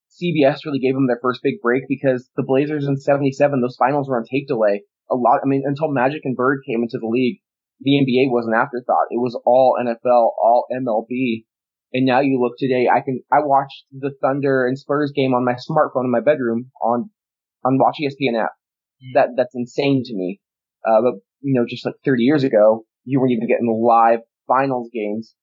[0.09, 4.07] CBS really gave them their first big break because the Blazers in '77, those finals
[4.07, 4.83] were on tape delay.
[5.11, 7.39] A lot, I mean, until Magic and Bird came into the league,
[7.81, 9.11] the NBA was an afterthought.
[9.11, 11.45] It was all NFL, all MLB.
[11.93, 15.45] And now you look today, I can, I watched the Thunder and Spurs game on
[15.45, 17.09] my smartphone in my bedroom on,
[17.63, 18.51] on Watch ESPN app.
[19.13, 20.39] That, that's insane to me.
[20.85, 24.89] Uh, but, you know, just like 30 years ago, you weren't even getting live finals
[24.93, 25.35] games.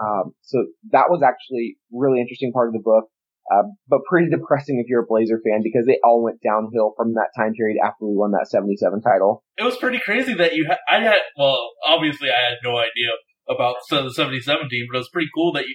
[0.00, 3.04] Um, so that was actually really interesting part of the book.
[3.50, 7.14] Uh, but pretty depressing if you're a Blazer fan because they all went downhill from
[7.14, 9.42] that time period after we won that 77 title.
[9.58, 13.10] it was pretty crazy that you had, I had, well, obviously I had no idea
[13.48, 15.74] about the 77 team, but it was pretty cool that you,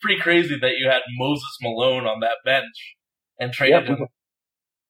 [0.00, 2.96] pretty crazy that you had Moses Malone on that bench
[3.38, 3.98] and traded Yep.
[3.98, 4.06] him.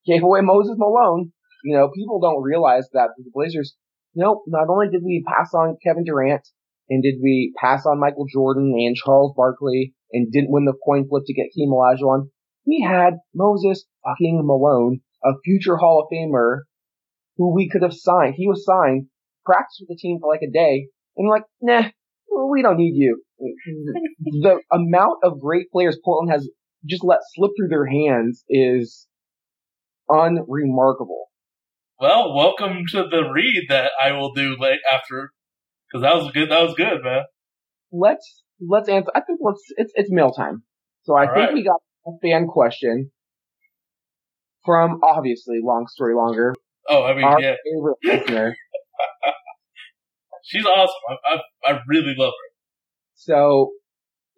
[0.07, 1.33] Gave away Moses Malone.
[1.65, 3.75] You know, people don't realize that the Blazers,
[4.15, 6.43] nope, not only did we pass on Kevin Durant
[6.89, 11.07] and did we pass on Michael Jordan and Charles Barkley and didn't win the coin
[11.09, 12.29] flip to get Hakeem Olajuwon,
[12.67, 16.63] we had Moses fucking Malone, a future Hall of Famer
[17.37, 18.35] who we could have signed.
[18.37, 19.07] He was signed,
[19.45, 21.89] practiced with the team for like a day, and like, nah,
[22.51, 23.23] we don't need you.
[24.19, 26.49] the amount of great players Portland has
[26.89, 29.07] just let slip through their hands is
[30.09, 31.27] unremarkable.
[31.99, 35.33] Well, welcome to the read that I will do late after,
[35.93, 36.51] because that was good.
[36.51, 37.23] That was good, man.
[37.93, 39.11] Let's let's answer.
[39.15, 40.63] I think let's it's it's mail time.
[41.03, 41.55] So I All think right.
[41.55, 43.11] we got a fan question
[44.65, 46.55] from obviously long story longer
[46.89, 48.57] Oh, I mean, our yeah, favorite listener.
[50.45, 50.95] she's awesome.
[51.09, 52.51] I, I, I really love her.
[53.15, 53.73] So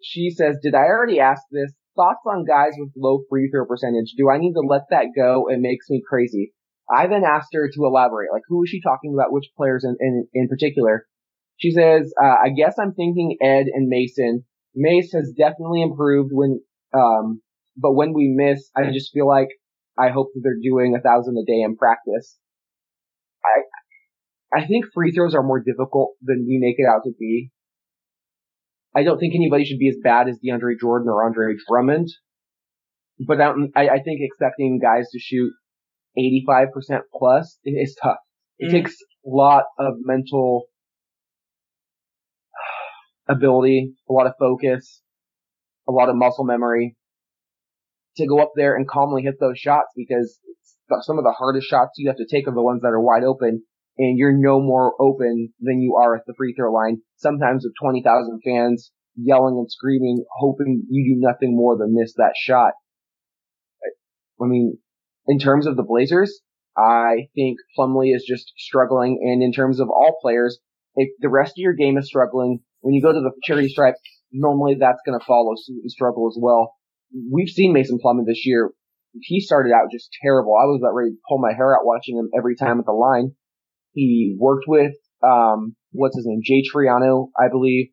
[0.01, 1.71] she says, "Did I already ask this?
[1.95, 4.13] Thoughts on guys with low free throw percentage?
[4.17, 5.47] Do I need to let that go?
[5.49, 6.53] It makes me crazy."
[6.89, 9.31] I then asked her to elaborate, like who is she talking about?
[9.33, 11.07] Which players in in, in particular?
[11.57, 14.45] She says, uh, "I guess I'm thinking Ed and Mason.
[14.75, 16.61] Mace has definitely improved when,
[16.93, 17.41] um,
[17.77, 19.49] but when we miss, I just feel like
[19.97, 22.37] I hope that they're doing a thousand a day in practice.
[23.45, 27.51] I I think free throws are more difficult than we make it out to be.
[28.95, 32.09] I don't think anybody should be as bad as DeAndre Jordan or Andre Drummond.
[33.19, 35.51] But I, I think expecting guys to shoot
[36.17, 38.17] 85% plus is tough.
[38.59, 38.71] It Mhm.
[38.71, 40.67] takes a lot of mental
[43.27, 45.01] ability, a lot of focus,
[45.87, 46.95] a lot of muscle memory
[48.17, 50.39] to go up there and calmly hit those shots because
[51.01, 53.23] some of the hardest shots you have to take are the ones that are wide
[53.23, 53.63] open
[53.97, 57.01] and you're no more open than you are at the free throw line.
[57.17, 62.33] Sometimes with 20,000 fans yelling and screaming, hoping you do nothing more than miss that
[62.35, 62.73] shot.
[64.41, 64.77] I mean,
[65.27, 66.41] in terms of the Blazers,
[66.77, 69.19] I think Plumlee is just struggling.
[69.21, 70.59] And in terms of all players,
[70.95, 73.95] if the rest of your game is struggling, when you go to the charity stripe,
[74.31, 76.73] normally that's going to follow suit and struggle as well.
[77.31, 78.69] We've seen Mason Plumlee this year.
[79.21, 80.53] He started out just terrible.
[80.53, 82.91] I was about ready to pull my hair out watching him every time at the
[82.91, 83.31] line.
[83.93, 84.93] He worked with,
[85.23, 86.41] um, what's his name?
[86.43, 87.87] Jay Triano, I believe,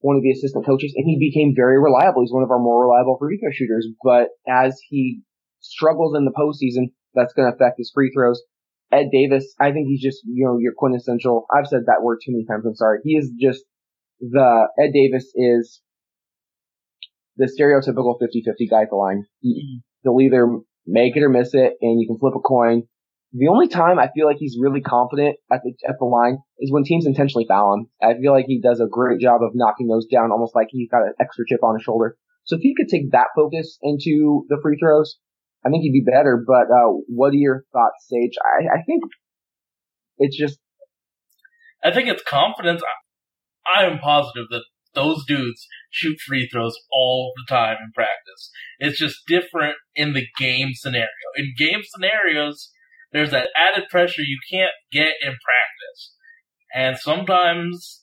[0.00, 2.22] one of the assistant coaches, and he became very reliable.
[2.22, 3.86] He's one of our more reliable free throw shooters.
[4.02, 5.20] But as he
[5.60, 8.40] struggles in the postseason, that's going to affect his free throws.
[8.90, 11.44] Ed Davis, I think he's just, you know, your quintessential.
[11.52, 12.64] I've said that word too many times.
[12.64, 13.00] I'm sorry.
[13.04, 13.64] He is just
[14.20, 15.80] the Ed Davis is
[17.36, 19.24] the stereotypical 50-50 guy at the line.
[19.40, 20.46] He, he'll either
[20.86, 22.84] make it or miss it, and you can flip a coin.
[23.32, 26.70] The only time I feel like he's really confident at the at the line is
[26.70, 27.86] when teams intentionally foul him.
[28.00, 30.88] I feel like he does a great job of knocking those down, almost like he's
[30.88, 32.16] got an extra chip on his shoulder.
[32.44, 35.18] So if he could take that focus into the free throws,
[35.66, 36.44] I think he'd be better.
[36.46, 38.34] But uh, what are your thoughts, Sage?
[38.38, 39.02] I, I think
[40.18, 40.60] it's just
[41.82, 42.82] I think it's confidence.
[43.66, 48.50] I, am positive that those dudes shoot free throws all the time in practice.
[48.78, 51.08] It's just different in the game scenario.
[51.36, 52.70] In game scenarios,
[53.12, 56.14] there's that added pressure you can't get in practice.
[56.74, 58.02] And sometimes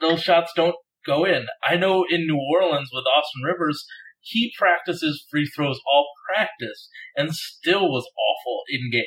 [0.00, 0.76] those shots don't
[1.06, 1.46] go in.
[1.66, 3.84] I know in New Orleans with Austin Rivers,
[4.20, 9.04] he practices free throws all practice and still was awful in game.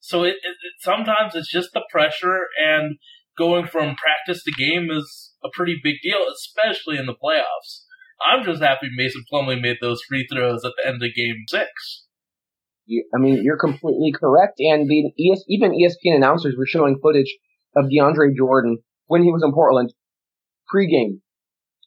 [0.00, 2.96] So it, it, it, sometimes it's just the pressure and
[3.38, 7.84] going from practice to game is a pretty big deal, especially in the playoffs.
[8.20, 12.04] I'm just happy Mason Plumlee made those free throws at the end of game six.
[13.14, 14.54] I mean, you're completely correct.
[14.58, 17.36] And the ES, even ESPN announcers were showing footage
[17.76, 19.92] of DeAndre Jordan when he was in Portland
[20.74, 21.20] pregame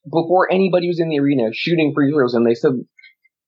[0.06, 2.72] before anybody was in the arena shooting free throws, and they said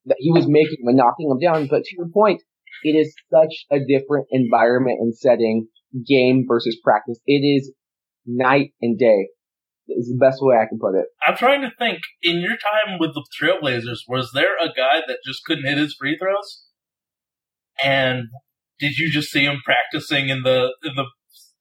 [0.05, 1.67] that he was making them and knocking them down.
[1.67, 2.41] But to your point,
[2.83, 5.67] it is such a different environment and setting,
[6.07, 7.19] game versus practice.
[7.25, 7.71] It is
[8.25, 9.27] night and day.
[9.89, 11.07] Is the best way I can put it.
[11.27, 11.99] I'm trying to think.
[12.21, 15.93] In your time with the Trailblazers, was there a guy that just couldn't hit his
[15.99, 16.63] free throws?
[17.83, 18.27] And
[18.79, 21.05] did you just see him practicing in the in the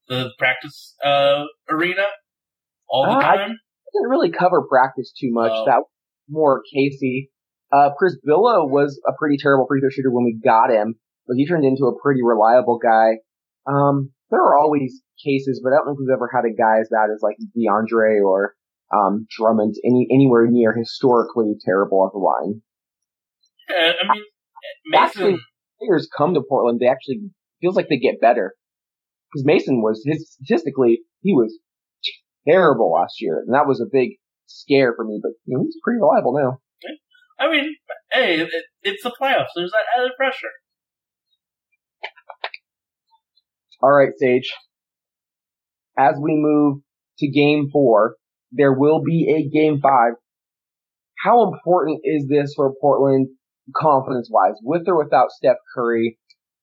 [0.08, 2.04] the practice uh, arena
[2.88, 5.52] all the Uh, I- didn't really cover practice too much.
[5.52, 5.64] Oh.
[5.66, 5.88] That was
[6.28, 7.30] more Casey.
[7.72, 10.94] Uh, Chris Billow was a pretty terrible free throw shooter when we got him,
[11.26, 13.18] but he turned into a pretty reliable guy.
[13.66, 16.88] Um, there are always cases, but I don't think we've ever had a guy as
[16.90, 18.54] bad as like DeAndre or
[18.92, 22.62] um, Drummond, any anywhere near historically terrible at the line.
[23.68, 24.24] Uh, I mean,
[24.86, 25.04] Mason.
[25.04, 25.36] Actually,
[25.78, 27.20] players come to Portland, they actually
[27.60, 28.54] feels like they get better
[29.30, 31.58] because Mason was his statistically he was
[32.48, 34.16] terrible last year, and that was a big
[34.46, 35.20] scare for me.
[35.22, 36.60] But you know, he's pretty reliable now.
[37.38, 37.76] I mean,
[38.12, 38.48] hey, it,
[38.82, 39.52] it's the playoffs.
[39.54, 40.52] There's that added pressure.
[43.82, 44.52] All right, Sage.
[45.98, 46.82] As we move
[47.18, 48.14] to game four,
[48.52, 50.12] there will be a game five.
[51.18, 53.28] How important is this for Portland
[53.76, 56.18] confidence wise, with or without Steph Curry,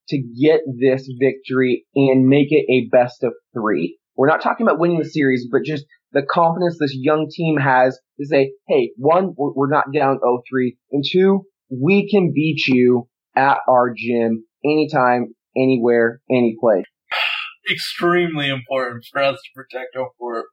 [0.07, 3.99] to get this victory and make it a best of three?
[4.15, 7.99] We're not talking about winning the series, but just the confidence this young team has
[8.20, 13.57] to say, hey, one, we're not down 0-3, and two, we can beat you at
[13.67, 16.86] our gym anytime, anywhere, any place.
[17.72, 20.45] Extremely important for us to protect our court.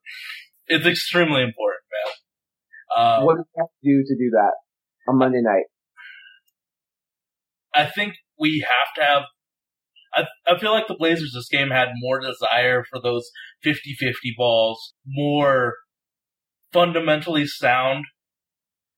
[0.67, 2.12] It's extremely important, man.
[2.97, 4.53] Uh, what do we have to do to do that
[5.09, 5.64] on Monday night?
[7.75, 9.23] I think we have to have.
[10.14, 13.31] I, I feel like the Blazers this game had more desire for those
[13.62, 15.75] 50 50 balls, more
[16.73, 18.05] fundamentally sound.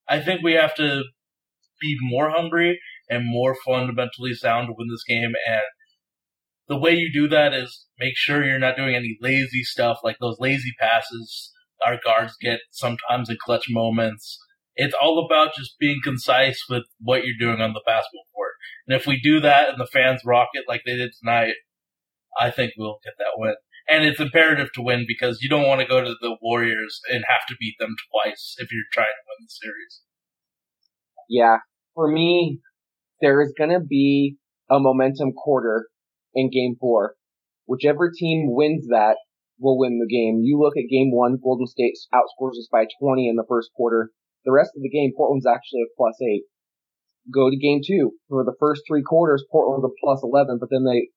[0.08, 1.02] I think we have to
[1.80, 5.32] be more hungry and more fundamentally sound to win this game.
[5.48, 5.62] And
[6.68, 10.16] the way you do that is make sure you're not doing any lazy stuff like
[10.20, 11.52] those lazy passes
[11.86, 14.38] our guards get sometimes in clutch moments.
[14.76, 18.52] It's all about just being concise with what you're doing on the basketball court.
[18.86, 21.54] And if we do that and the fans rock it like they did tonight,
[22.38, 23.54] I think we'll get that win.
[23.88, 27.24] And it's imperative to win because you don't want to go to the Warriors and
[27.26, 30.02] have to beat them twice if you're trying to win the series.
[31.28, 31.58] Yeah,
[31.94, 32.60] for me,
[33.20, 34.36] there is going to be
[34.70, 35.86] a momentum quarter
[36.38, 37.16] in game four.
[37.66, 39.16] Whichever team wins that
[39.58, 40.40] will win the game.
[40.42, 44.10] You look at game one, Golden State outscores us by 20 in the first quarter.
[44.44, 46.44] The rest of the game, Portland's actually a plus eight.
[47.34, 48.12] Go to game two.
[48.28, 51.10] For the first three quarters, Portland's a plus 11, but then they,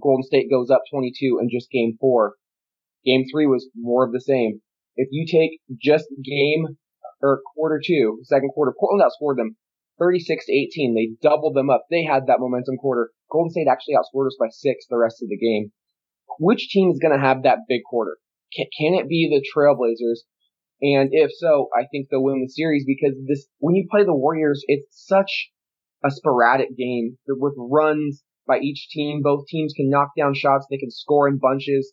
[0.00, 2.34] Golden State goes up 22 in just game four.
[3.04, 4.60] Game three was more of the same.
[4.96, 6.76] If you take just game
[7.22, 9.56] or quarter two, second quarter, Portland outscored them
[10.00, 10.94] 36 to 18.
[10.94, 11.84] They doubled them up.
[11.90, 13.10] They had that momentum quarter.
[13.30, 15.72] Golden State actually outscored us by six the rest of the game.
[16.38, 18.16] Which team is going to have that big quarter?
[18.56, 20.24] Can, can it be the Trailblazers?
[20.82, 24.14] And if so, I think they'll win the series because this, when you play the
[24.14, 25.50] Warriors, it's such
[26.02, 29.20] a sporadic game with runs by each team.
[29.22, 30.66] Both teams can knock down shots.
[30.70, 31.92] They can score in bunches,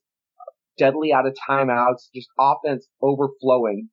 [0.78, 3.90] deadly out of timeouts, just offense overflowing.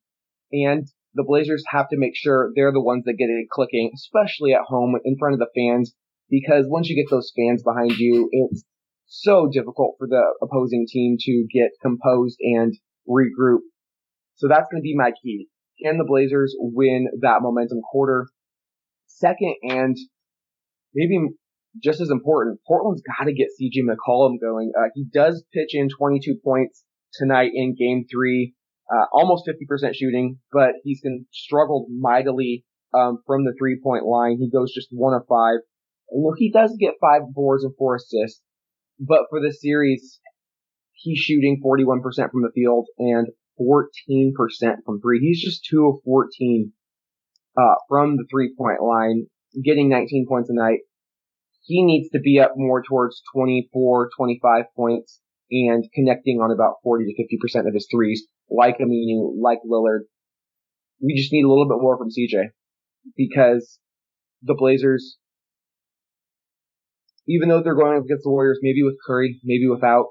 [0.53, 4.53] And the Blazers have to make sure they're the ones that get it clicking, especially
[4.53, 5.95] at home in front of the fans,
[6.29, 8.65] because once you get those fans behind you, it's
[9.07, 12.75] so difficult for the opposing team to get composed and
[13.09, 13.61] regroup.
[14.37, 15.49] So that's going to be my key.
[15.83, 18.27] Can the Blazers win that momentum quarter?
[19.07, 19.97] Second, and
[20.95, 21.19] maybe
[21.83, 24.73] just as important, Portland's got to get CJ McCollum going.
[24.77, 28.55] Uh, he does pitch in 22 points tonight in game three,
[28.93, 32.65] uh, almost 50% shooting, but he's been struggled mightily,
[32.95, 34.39] um, from the three point line.
[34.39, 35.59] He goes just one of five.
[36.13, 38.41] Know, he does get five boards and four assists,
[39.01, 40.21] but for the series,
[40.93, 43.29] he's shooting 41% from the field and
[43.61, 44.33] 14%
[44.85, 45.21] from three.
[45.21, 46.73] He's just two of 14,
[47.57, 49.27] uh, from the three point line,
[49.65, 50.81] getting 19 points a night.
[51.63, 55.21] He needs to be up more towards 24, 25 points
[55.51, 60.01] and connecting on about 40 to 50% of his threes, like Aminu, like Lillard.
[61.03, 62.49] We just need a little bit more from CJ
[63.17, 63.79] because
[64.43, 65.19] the Blazers,
[67.27, 70.07] even though they're going up against the Warriors, maybe with Curry, maybe without,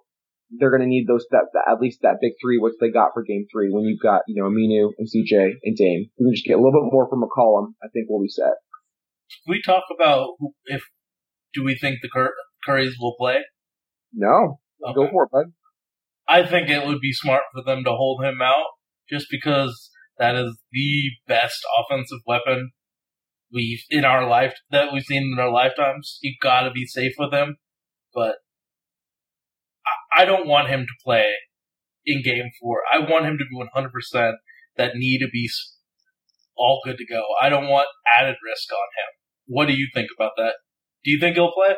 [0.60, 3.10] they're going to need those that, that at least that big three, which they got
[3.14, 3.70] for Game Three.
[3.72, 6.62] When you've got you know Aminu and CJ and Dame, we can just get a
[6.62, 7.74] little bit more from McCollum.
[7.84, 8.54] I think we'll be set.
[9.48, 10.84] we talk about who- if
[11.54, 12.36] do we think the Cur-
[12.68, 13.40] Currys will play?
[14.14, 14.60] No,
[14.94, 15.46] go for it, bud.
[16.34, 18.66] I think it would be smart for them to hold him out,
[19.10, 22.72] just because that is the best offensive weapon
[23.52, 26.18] we've in our life that we've seen in our lifetimes.
[26.24, 27.58] You got to be safe with him,
[28.14, 28.36] but
[29.86, 31.30] I, I don't want him to play
[32.06, 32.82] in Game Four.
[32.92, 34.36] I want him to be one hundred percent.
[34.76, 35.48] That need to be
[36.58, 37.22] all good to go.
[37.40, 39.12] I don't want added risk on him.
[39.46, 40.54] What do you think about that?
[41.04, 41.76] Do you think he'll play?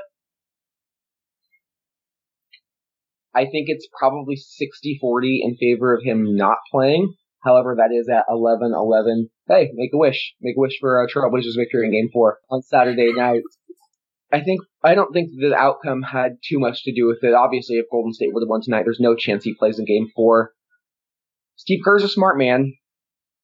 [3.35, 7.13] I think it's probably 60-40 in favor of him not playing.
[7.43, 9.29] However, that is at 11-11.
[9.47, 10.33] Hey, make a wish.
[10.41, 13.43] Make a wish for a Trailblazers victory in Game 4 on Saturday night.
[14.33, 17.33] I think, I don't think the outcome had too much to do with it.
[17.33, 20.07] Obviously, if Golden State would have won tonight, there's no chance he plays in Game
[20.15, 20.51] 4.
[21.57, 22.73] Steve Kerr's a smart man.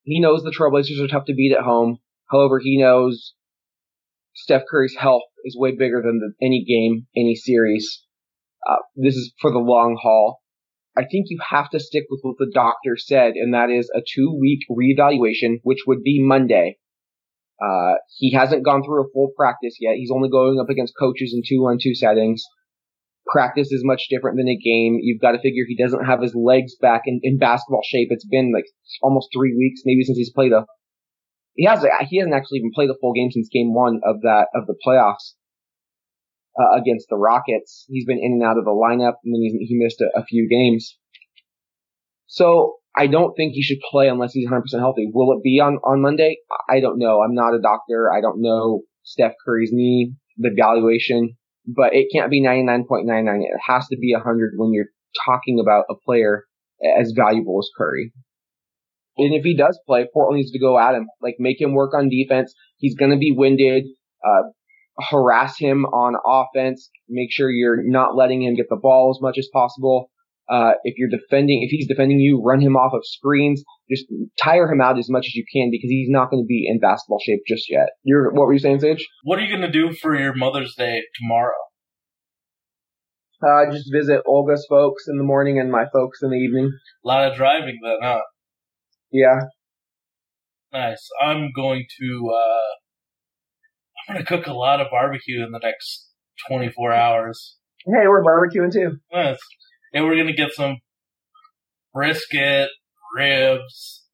[0.03, 1.99] He knows the Trailblazers are tough to beat at home.
[2.31, 3.35] However, he knows
[4.33, 8.03] Steph Curry's health is way bigger than the, any game, any series.
[8.67, 10.41] Uh, this is for the long haul.
[10.97, 14.01] I think you have to stick with what the doctor said, and that is a
[14.01, 16.77] two week reevaluation, which would be Monday.
[17.61, 19.95] Uh, he hasn't gone through a full practice yet.
[19.95, 22.43] He's only going up against coaches in two on two settings.
[23.31, 24.97] Practice is much different than a game.
[24.99, 28.07] You've got to figure he doesn't have his legs back in, in basketball shape.
[28.09, 28.65] It's been like
[29.01, 30.65] almost three weeks, maybe since he's played a.
[31.53, 34.47] He has he hasn't actually even played a full game since game one of that
[34.55, 35.35] of the playoffs
[36.59, 37.85] uh, against the Rockets.
[37.87, 40.47] He's been in and out of the lineup, and then he missed a, a few
[40.49, 40.97] games.
[42.27, 45.09] So I don't think he should play unless he's 100% healthy.
[45.13, 46.37] Will it be on on Monday?
[46.69, 47.21] I don't know.
[47.21, 48.11] I'm not a doctor.
[48.13, 53.41] I don't know Steph Curry's knee, the evaluation, but it can't be 99.99.
[53.41, 54.89] It has to be 100 when you're
[55.25, 56.45] talking about a player
[56.99, 58.11] as valuable as Curry.
[59.17, 61.07] And if he does play, Portland needs to go at him.
[61.21, 62.53] Like make him work on defense.
[62.77, 63.85] He's going to be winded.
[64.25, 64.49] Uh,
[64.99, 66.89] harass him on offense.
[67.09, 70.09] Make sure you're not letting him get the ball as much as possible.
[70.49, 73.63] Uh, if you're defending, if he's defending you, run him off of screens.
[73.89, 74.05] Just
[74.41, 76.79] tire him out as much as you can because he's not going to be in
[76.79, 77.87] basketball shape just yet.
[78.03, 79.07] You're, what were you saying, Sage?
[79.23, 81.53] What are you going to do for your Mother's Day tomorrow?
[83.41, 86.71] Uh, just visit Olga's folks in the morning and my folks in the evening.
[87.05, 88.21] A lot of driving then, huh?
[89.11, 89.39] Yeah.
[90.73, 91.07] Nice.
[91.23, 92.80] I'm going to, uh,
[94.09, 96.09] I'm to cook a lot of barbecue in the next
[96.47, 97.57] 24 hours.
[97.85, 98.97] Hey, we're barbecuing too.
[99.13, 99.39] Nice.
[99.93, 100.77] And we're to get some
[101.93, 102.69] brisket,
[103.15, 104.05] ribs,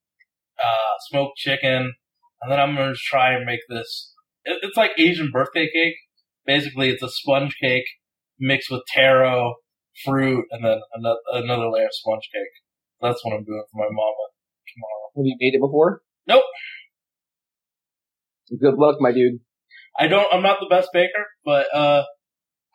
[0.61, 1.93] uh, smoked chicken,
[2.41, 4.13] and then I'm to try and make this.
[4.45, 5.95] it- It's like Asian birthday cake.
[6.45, 7.85] Basically, it's a sponge cake
[8.39, 9.55] mixed with taro,
[10.05, 12.51] fruit, and then another, another layer of sponge cake.
[13.01, 14.31] That's what I'm doing for my mama
[14.73, 15.11] tomorrow.
[15.17, 16.01] Have you made it before?
[16.27, 16.43] Nope.
[18.59, 19.41] Good luck, my dude.
[19.97, 20.27] I don't.
[20.31, 22.03] I'm not the best baker, but uh,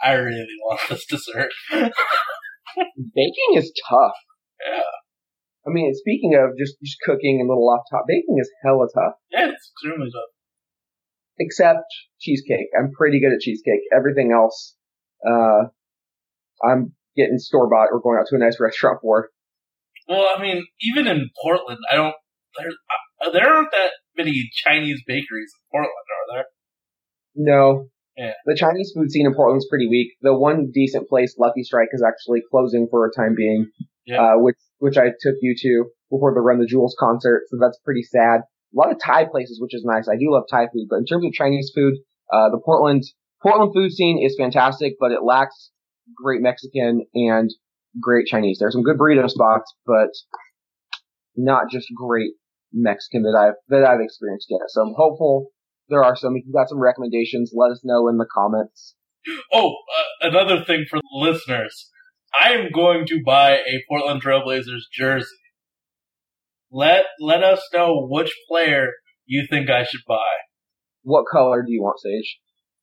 [0.02, 1.52] I really want this dessert.
[1.70, 4.16] Baking is tough.
[4.66, 4.82] Yeah.
[5.66, 9.14] I mean, speaking of just, just cooking and little off top, baking is hella tough.
[9.30, 10.32] Yeah, it's extremely tough.
[11.38, 11.86] Except
[12.20, 12.68] cheesecake.
[12.76, 13.86] I'm pretty good at cheesecake.
[13.94, 14.74] Everything else,
[15.26, 15.70] uh,
[16.66, 19.30] I'm getting store bought or going out to a nice restaurant for.
[20.08, 22.14] Well, I mean, even in Portland, I don't.
[22.58, 26.44] There, uh, there aren't that many Chinese bakeries in Portland, are there?
[27.34, 27.86] No.
[28.16, 28.32] Yeah.
[28.44, 30.12] The Chinese food scene in Portland's pretty weak.
[30.20, 33.70] The one decent place, Lucky Strike, is actually closing for a time being,
[34.06, 34.22] Yeah.
[34.22, 37.78] uh, which which I took you to before the Run the Jewels concert, so that's
[37.84, 38.40] pretty sad.
[38.40, 40.08] A lot of Thai places, which is nice.
[40.08, 41.94] I do love Thai food, but in terms of Chinese food,
[42.32, 43.02] uh, the Portland
[43.42, 45.70] Portland food scene is fantastic, but it lacks
[46.14, 47.50] great Mexican and
[48.00, 48.58] great Chinese.
[48.58, 50.10] There's some good burrito spots, but
[51.36, 52.32] not just great
[52.72, 54.60] Mexican that I've that I've experienced yet.
[54.68, 55.48] So I'm hopeful
[55.92, 56.34] there are some.
[56.34, 58.94] If you've got some recommendations, let us know in the comments.
[59.52, 61.90] Oh, uh, another thing for listeners.
[62.40, 65.28] I am going to buy a Portland Trailblazers jersey.
[66.70, 68.88] Let let us know which player
[69.26, 70.16] you think I should buy.
[71.02, 72.38] What color do you want, Sage?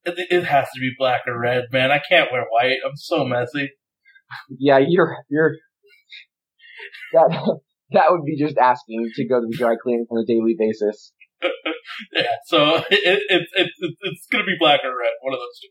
[0.06, 1.92] It, it has to be black or red, man.
[1.92, 2.78] I can't wear white.
[2.86, 3.72] I'm so messy.
[4.60, 5.56] Yeah, you're you're
[7.14, 7.30] that
[7.92, 11.12] that would be just asking to go to the dry cleaning on a daily basis.
[12.16, 15.12] Yeah, so it, it, it, it, it's gonna be black or red.
[15.22, 15.70] One of those two.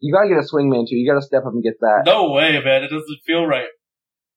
[0.00, 0.96] You gotta get a swingman too.
[0.96, 2.02] You gotta step up and get that.
[2.06, 2.84] No way, man.
[2.84, 3.68] It doesn't feel right.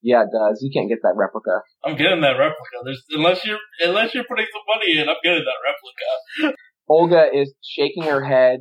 [0.01, 0.59] Yeah, it does.
[0.61, 1.61] You can't get that replica.
[1.85, 2.83] I'm getting that replica.
[2.83, 6.57] There's unless you're unless you're putting some money in, I'm getting that replica.
[6.89, 8.59] Olga is shaking her head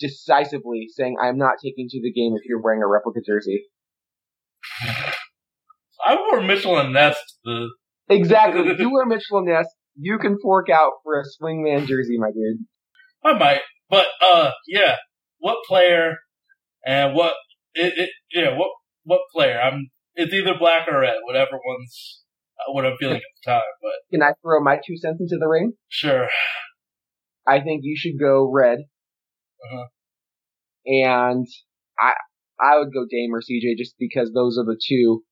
[0.00, 3.64] decisively, saying, I'm not taking to the game if you're wearing a replica jersey.
[6.04, 7.16] I wore Mitchell and Ness.
[7.44, 7.68] The
[8.10, 8.62] Exactly.
[8.78, 9.66] You wear Mitchell and Ness,
[9.98, 12.64] you can fork out for a swingman jersey, my dude.
[13.24, 14.96] I might, but uh, yeah.
[15.40, 16.16] What player
[16.84, 17.34] and what
[17.74, 18.70] it, it yeah what
[19.04, 19.60] what player?
[19.60, 22.22] I'm it's either black or red, whatever one's
[22.58, 23.62] uh, what I'm feeling at the time.
[23.80, 25.74] But Can I throw my two cents into the ring?
[25.88, 26.28] sure,
[27.46, 28.78] I think you should go red.
[29.64, 29.86] Uh-huh.
[30.86, 31.46] And
[32.00, 32.14] I
[32.60, 35.22] I would go Dame or CJ just because those are the two.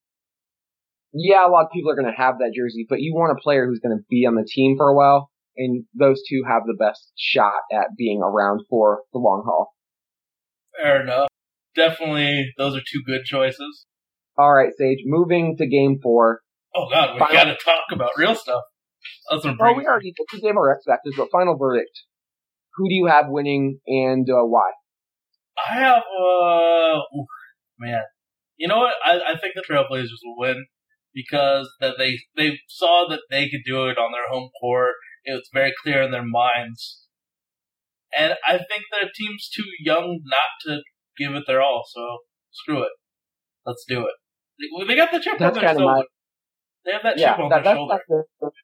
[1.12, 3.40] Yeah, a lot of people are going to have that jersey, but you want a
[3.42, 6.62] player who's going to be on the team for a while, and those two have
[6.66, 9.72] the best shot at being around for the long haul.
[10.80, 11.28] fair enough.
[11.74, 13.86] Definitely, those are two good choices.
[14.38, 14.98] All right, Sage.
[15.04, 16.40] Moving to game four.
[16.74, 18.62] Oh God, we Final- got to talk about real stuff.
[19.30, 19.78] That's what brings.
[19.78, 22.02] we already we gave our X factors, but final verdict.
[22.74, 24.70] Who do you have winning and uh, why?
[25.56, 27.28] I have uh, oof,
[27.78, 28.02] man.
[28.56, 28.94] You know what?
[29.04, 30.66] I, I think the Trailblazers will win
[31.16, 34.92] because that they they saw that they could do it on their home court.
[35.24, 37.08] It was very clear in their minds,
[38.16, 40.82] and I think their team's too young not to
[41.18, 41.84] give it their all.
[41.88, 42.18] So
[42.52, 42.92] screw it.
[43.64, 44.12] Let's do it.
[44.60, 45.84] They, they got the chip That's on their shoulder.
[45.86, 46.02] my-
[46.84, 47.98] they have that yeah, chip on that, their that's, shoulder.
[48.40, 48.54] that's,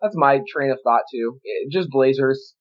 [0.00, 1.40] that's my train of thought too.
[1.42, 2.54] It- just Blazers.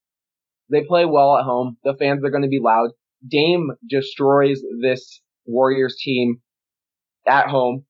[0.71, 1.77] They play well at home.
[1.83, 2.91] The fans are going to be loud.
[3.27, 6.41] Dame destroys this Warriors team
[7.27, 7.85] at home,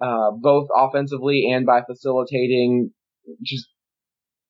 [0.00, 2.90] uh, both offensively and by facilitating.
[3.42, 3.66] Just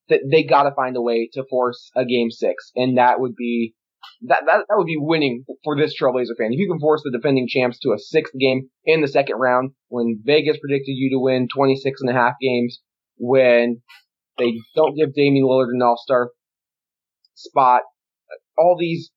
[0.08, 3.34] that they got to find a way to force a game six, and that would
[3.34, 3.74] be
[4.22, 6.52] that, that that would be winning for this Trailblazer fan.
[6.52, 9.72] If you can force the defending champs to a sixth game in the second round,
[9.88, 12.80] when Vegas predicted you to win 26 and a half games,
[13.18, 13.82] when
[14.38, 16.30] they don't give Damian Lillard an all-star
[17.34, 17.82] spot,
[18.58, 19.10] all these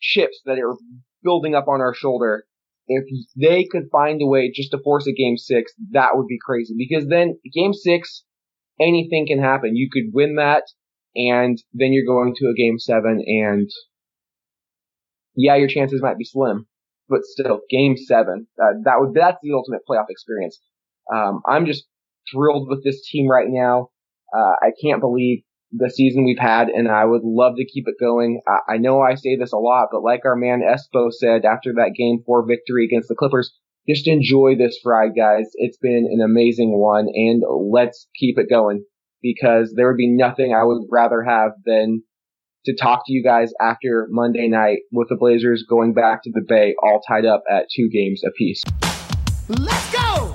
[0.00, 0.76] chips that are
[1.22, 2.44] building up on our shoulder,
[2.86, 3.04] if
[3.36, 6.74] they could find a way just to force a game six, that would be crazy.
[6.76, 8.24] Because then game six,
[8.80, 9.76] anything can happen.
[9.76, 10.64] You could win that,
[11.14, 13.70] and then you're going to a game seven, and
[15.36, 16.66] yeah, your chances might be slim,
[17.08, 20.60] but still, game seven, uh, that would that's the ultimate playoff experience.
[21.12, 21.84] Um, I'm just
[22.32, 23.88] thrilled with this team right now.
[24.34, 25.42] Uh, I can't believe
[25.72, 28.40] the season we've had, and I would love to keep it going.
[28.46, 31.72] I, I know I say this a lot, but like our man Espo said after
[31.76, 33.52] that game four victory against the Clippers,
[33.88, 35.50] just enjoy this ride, guys.
[35.54, 38.84] It's been an amazing one, and let's keep it going
[39.22, 42.02] because there would be nothing I would rather have than
[42.64, 46.44] to talk to you guys after Monday night with the Blazers going back to the
[46.46, 48.62] Bay all tied up at two games apiece.
[49.48, 50.31] Let's go!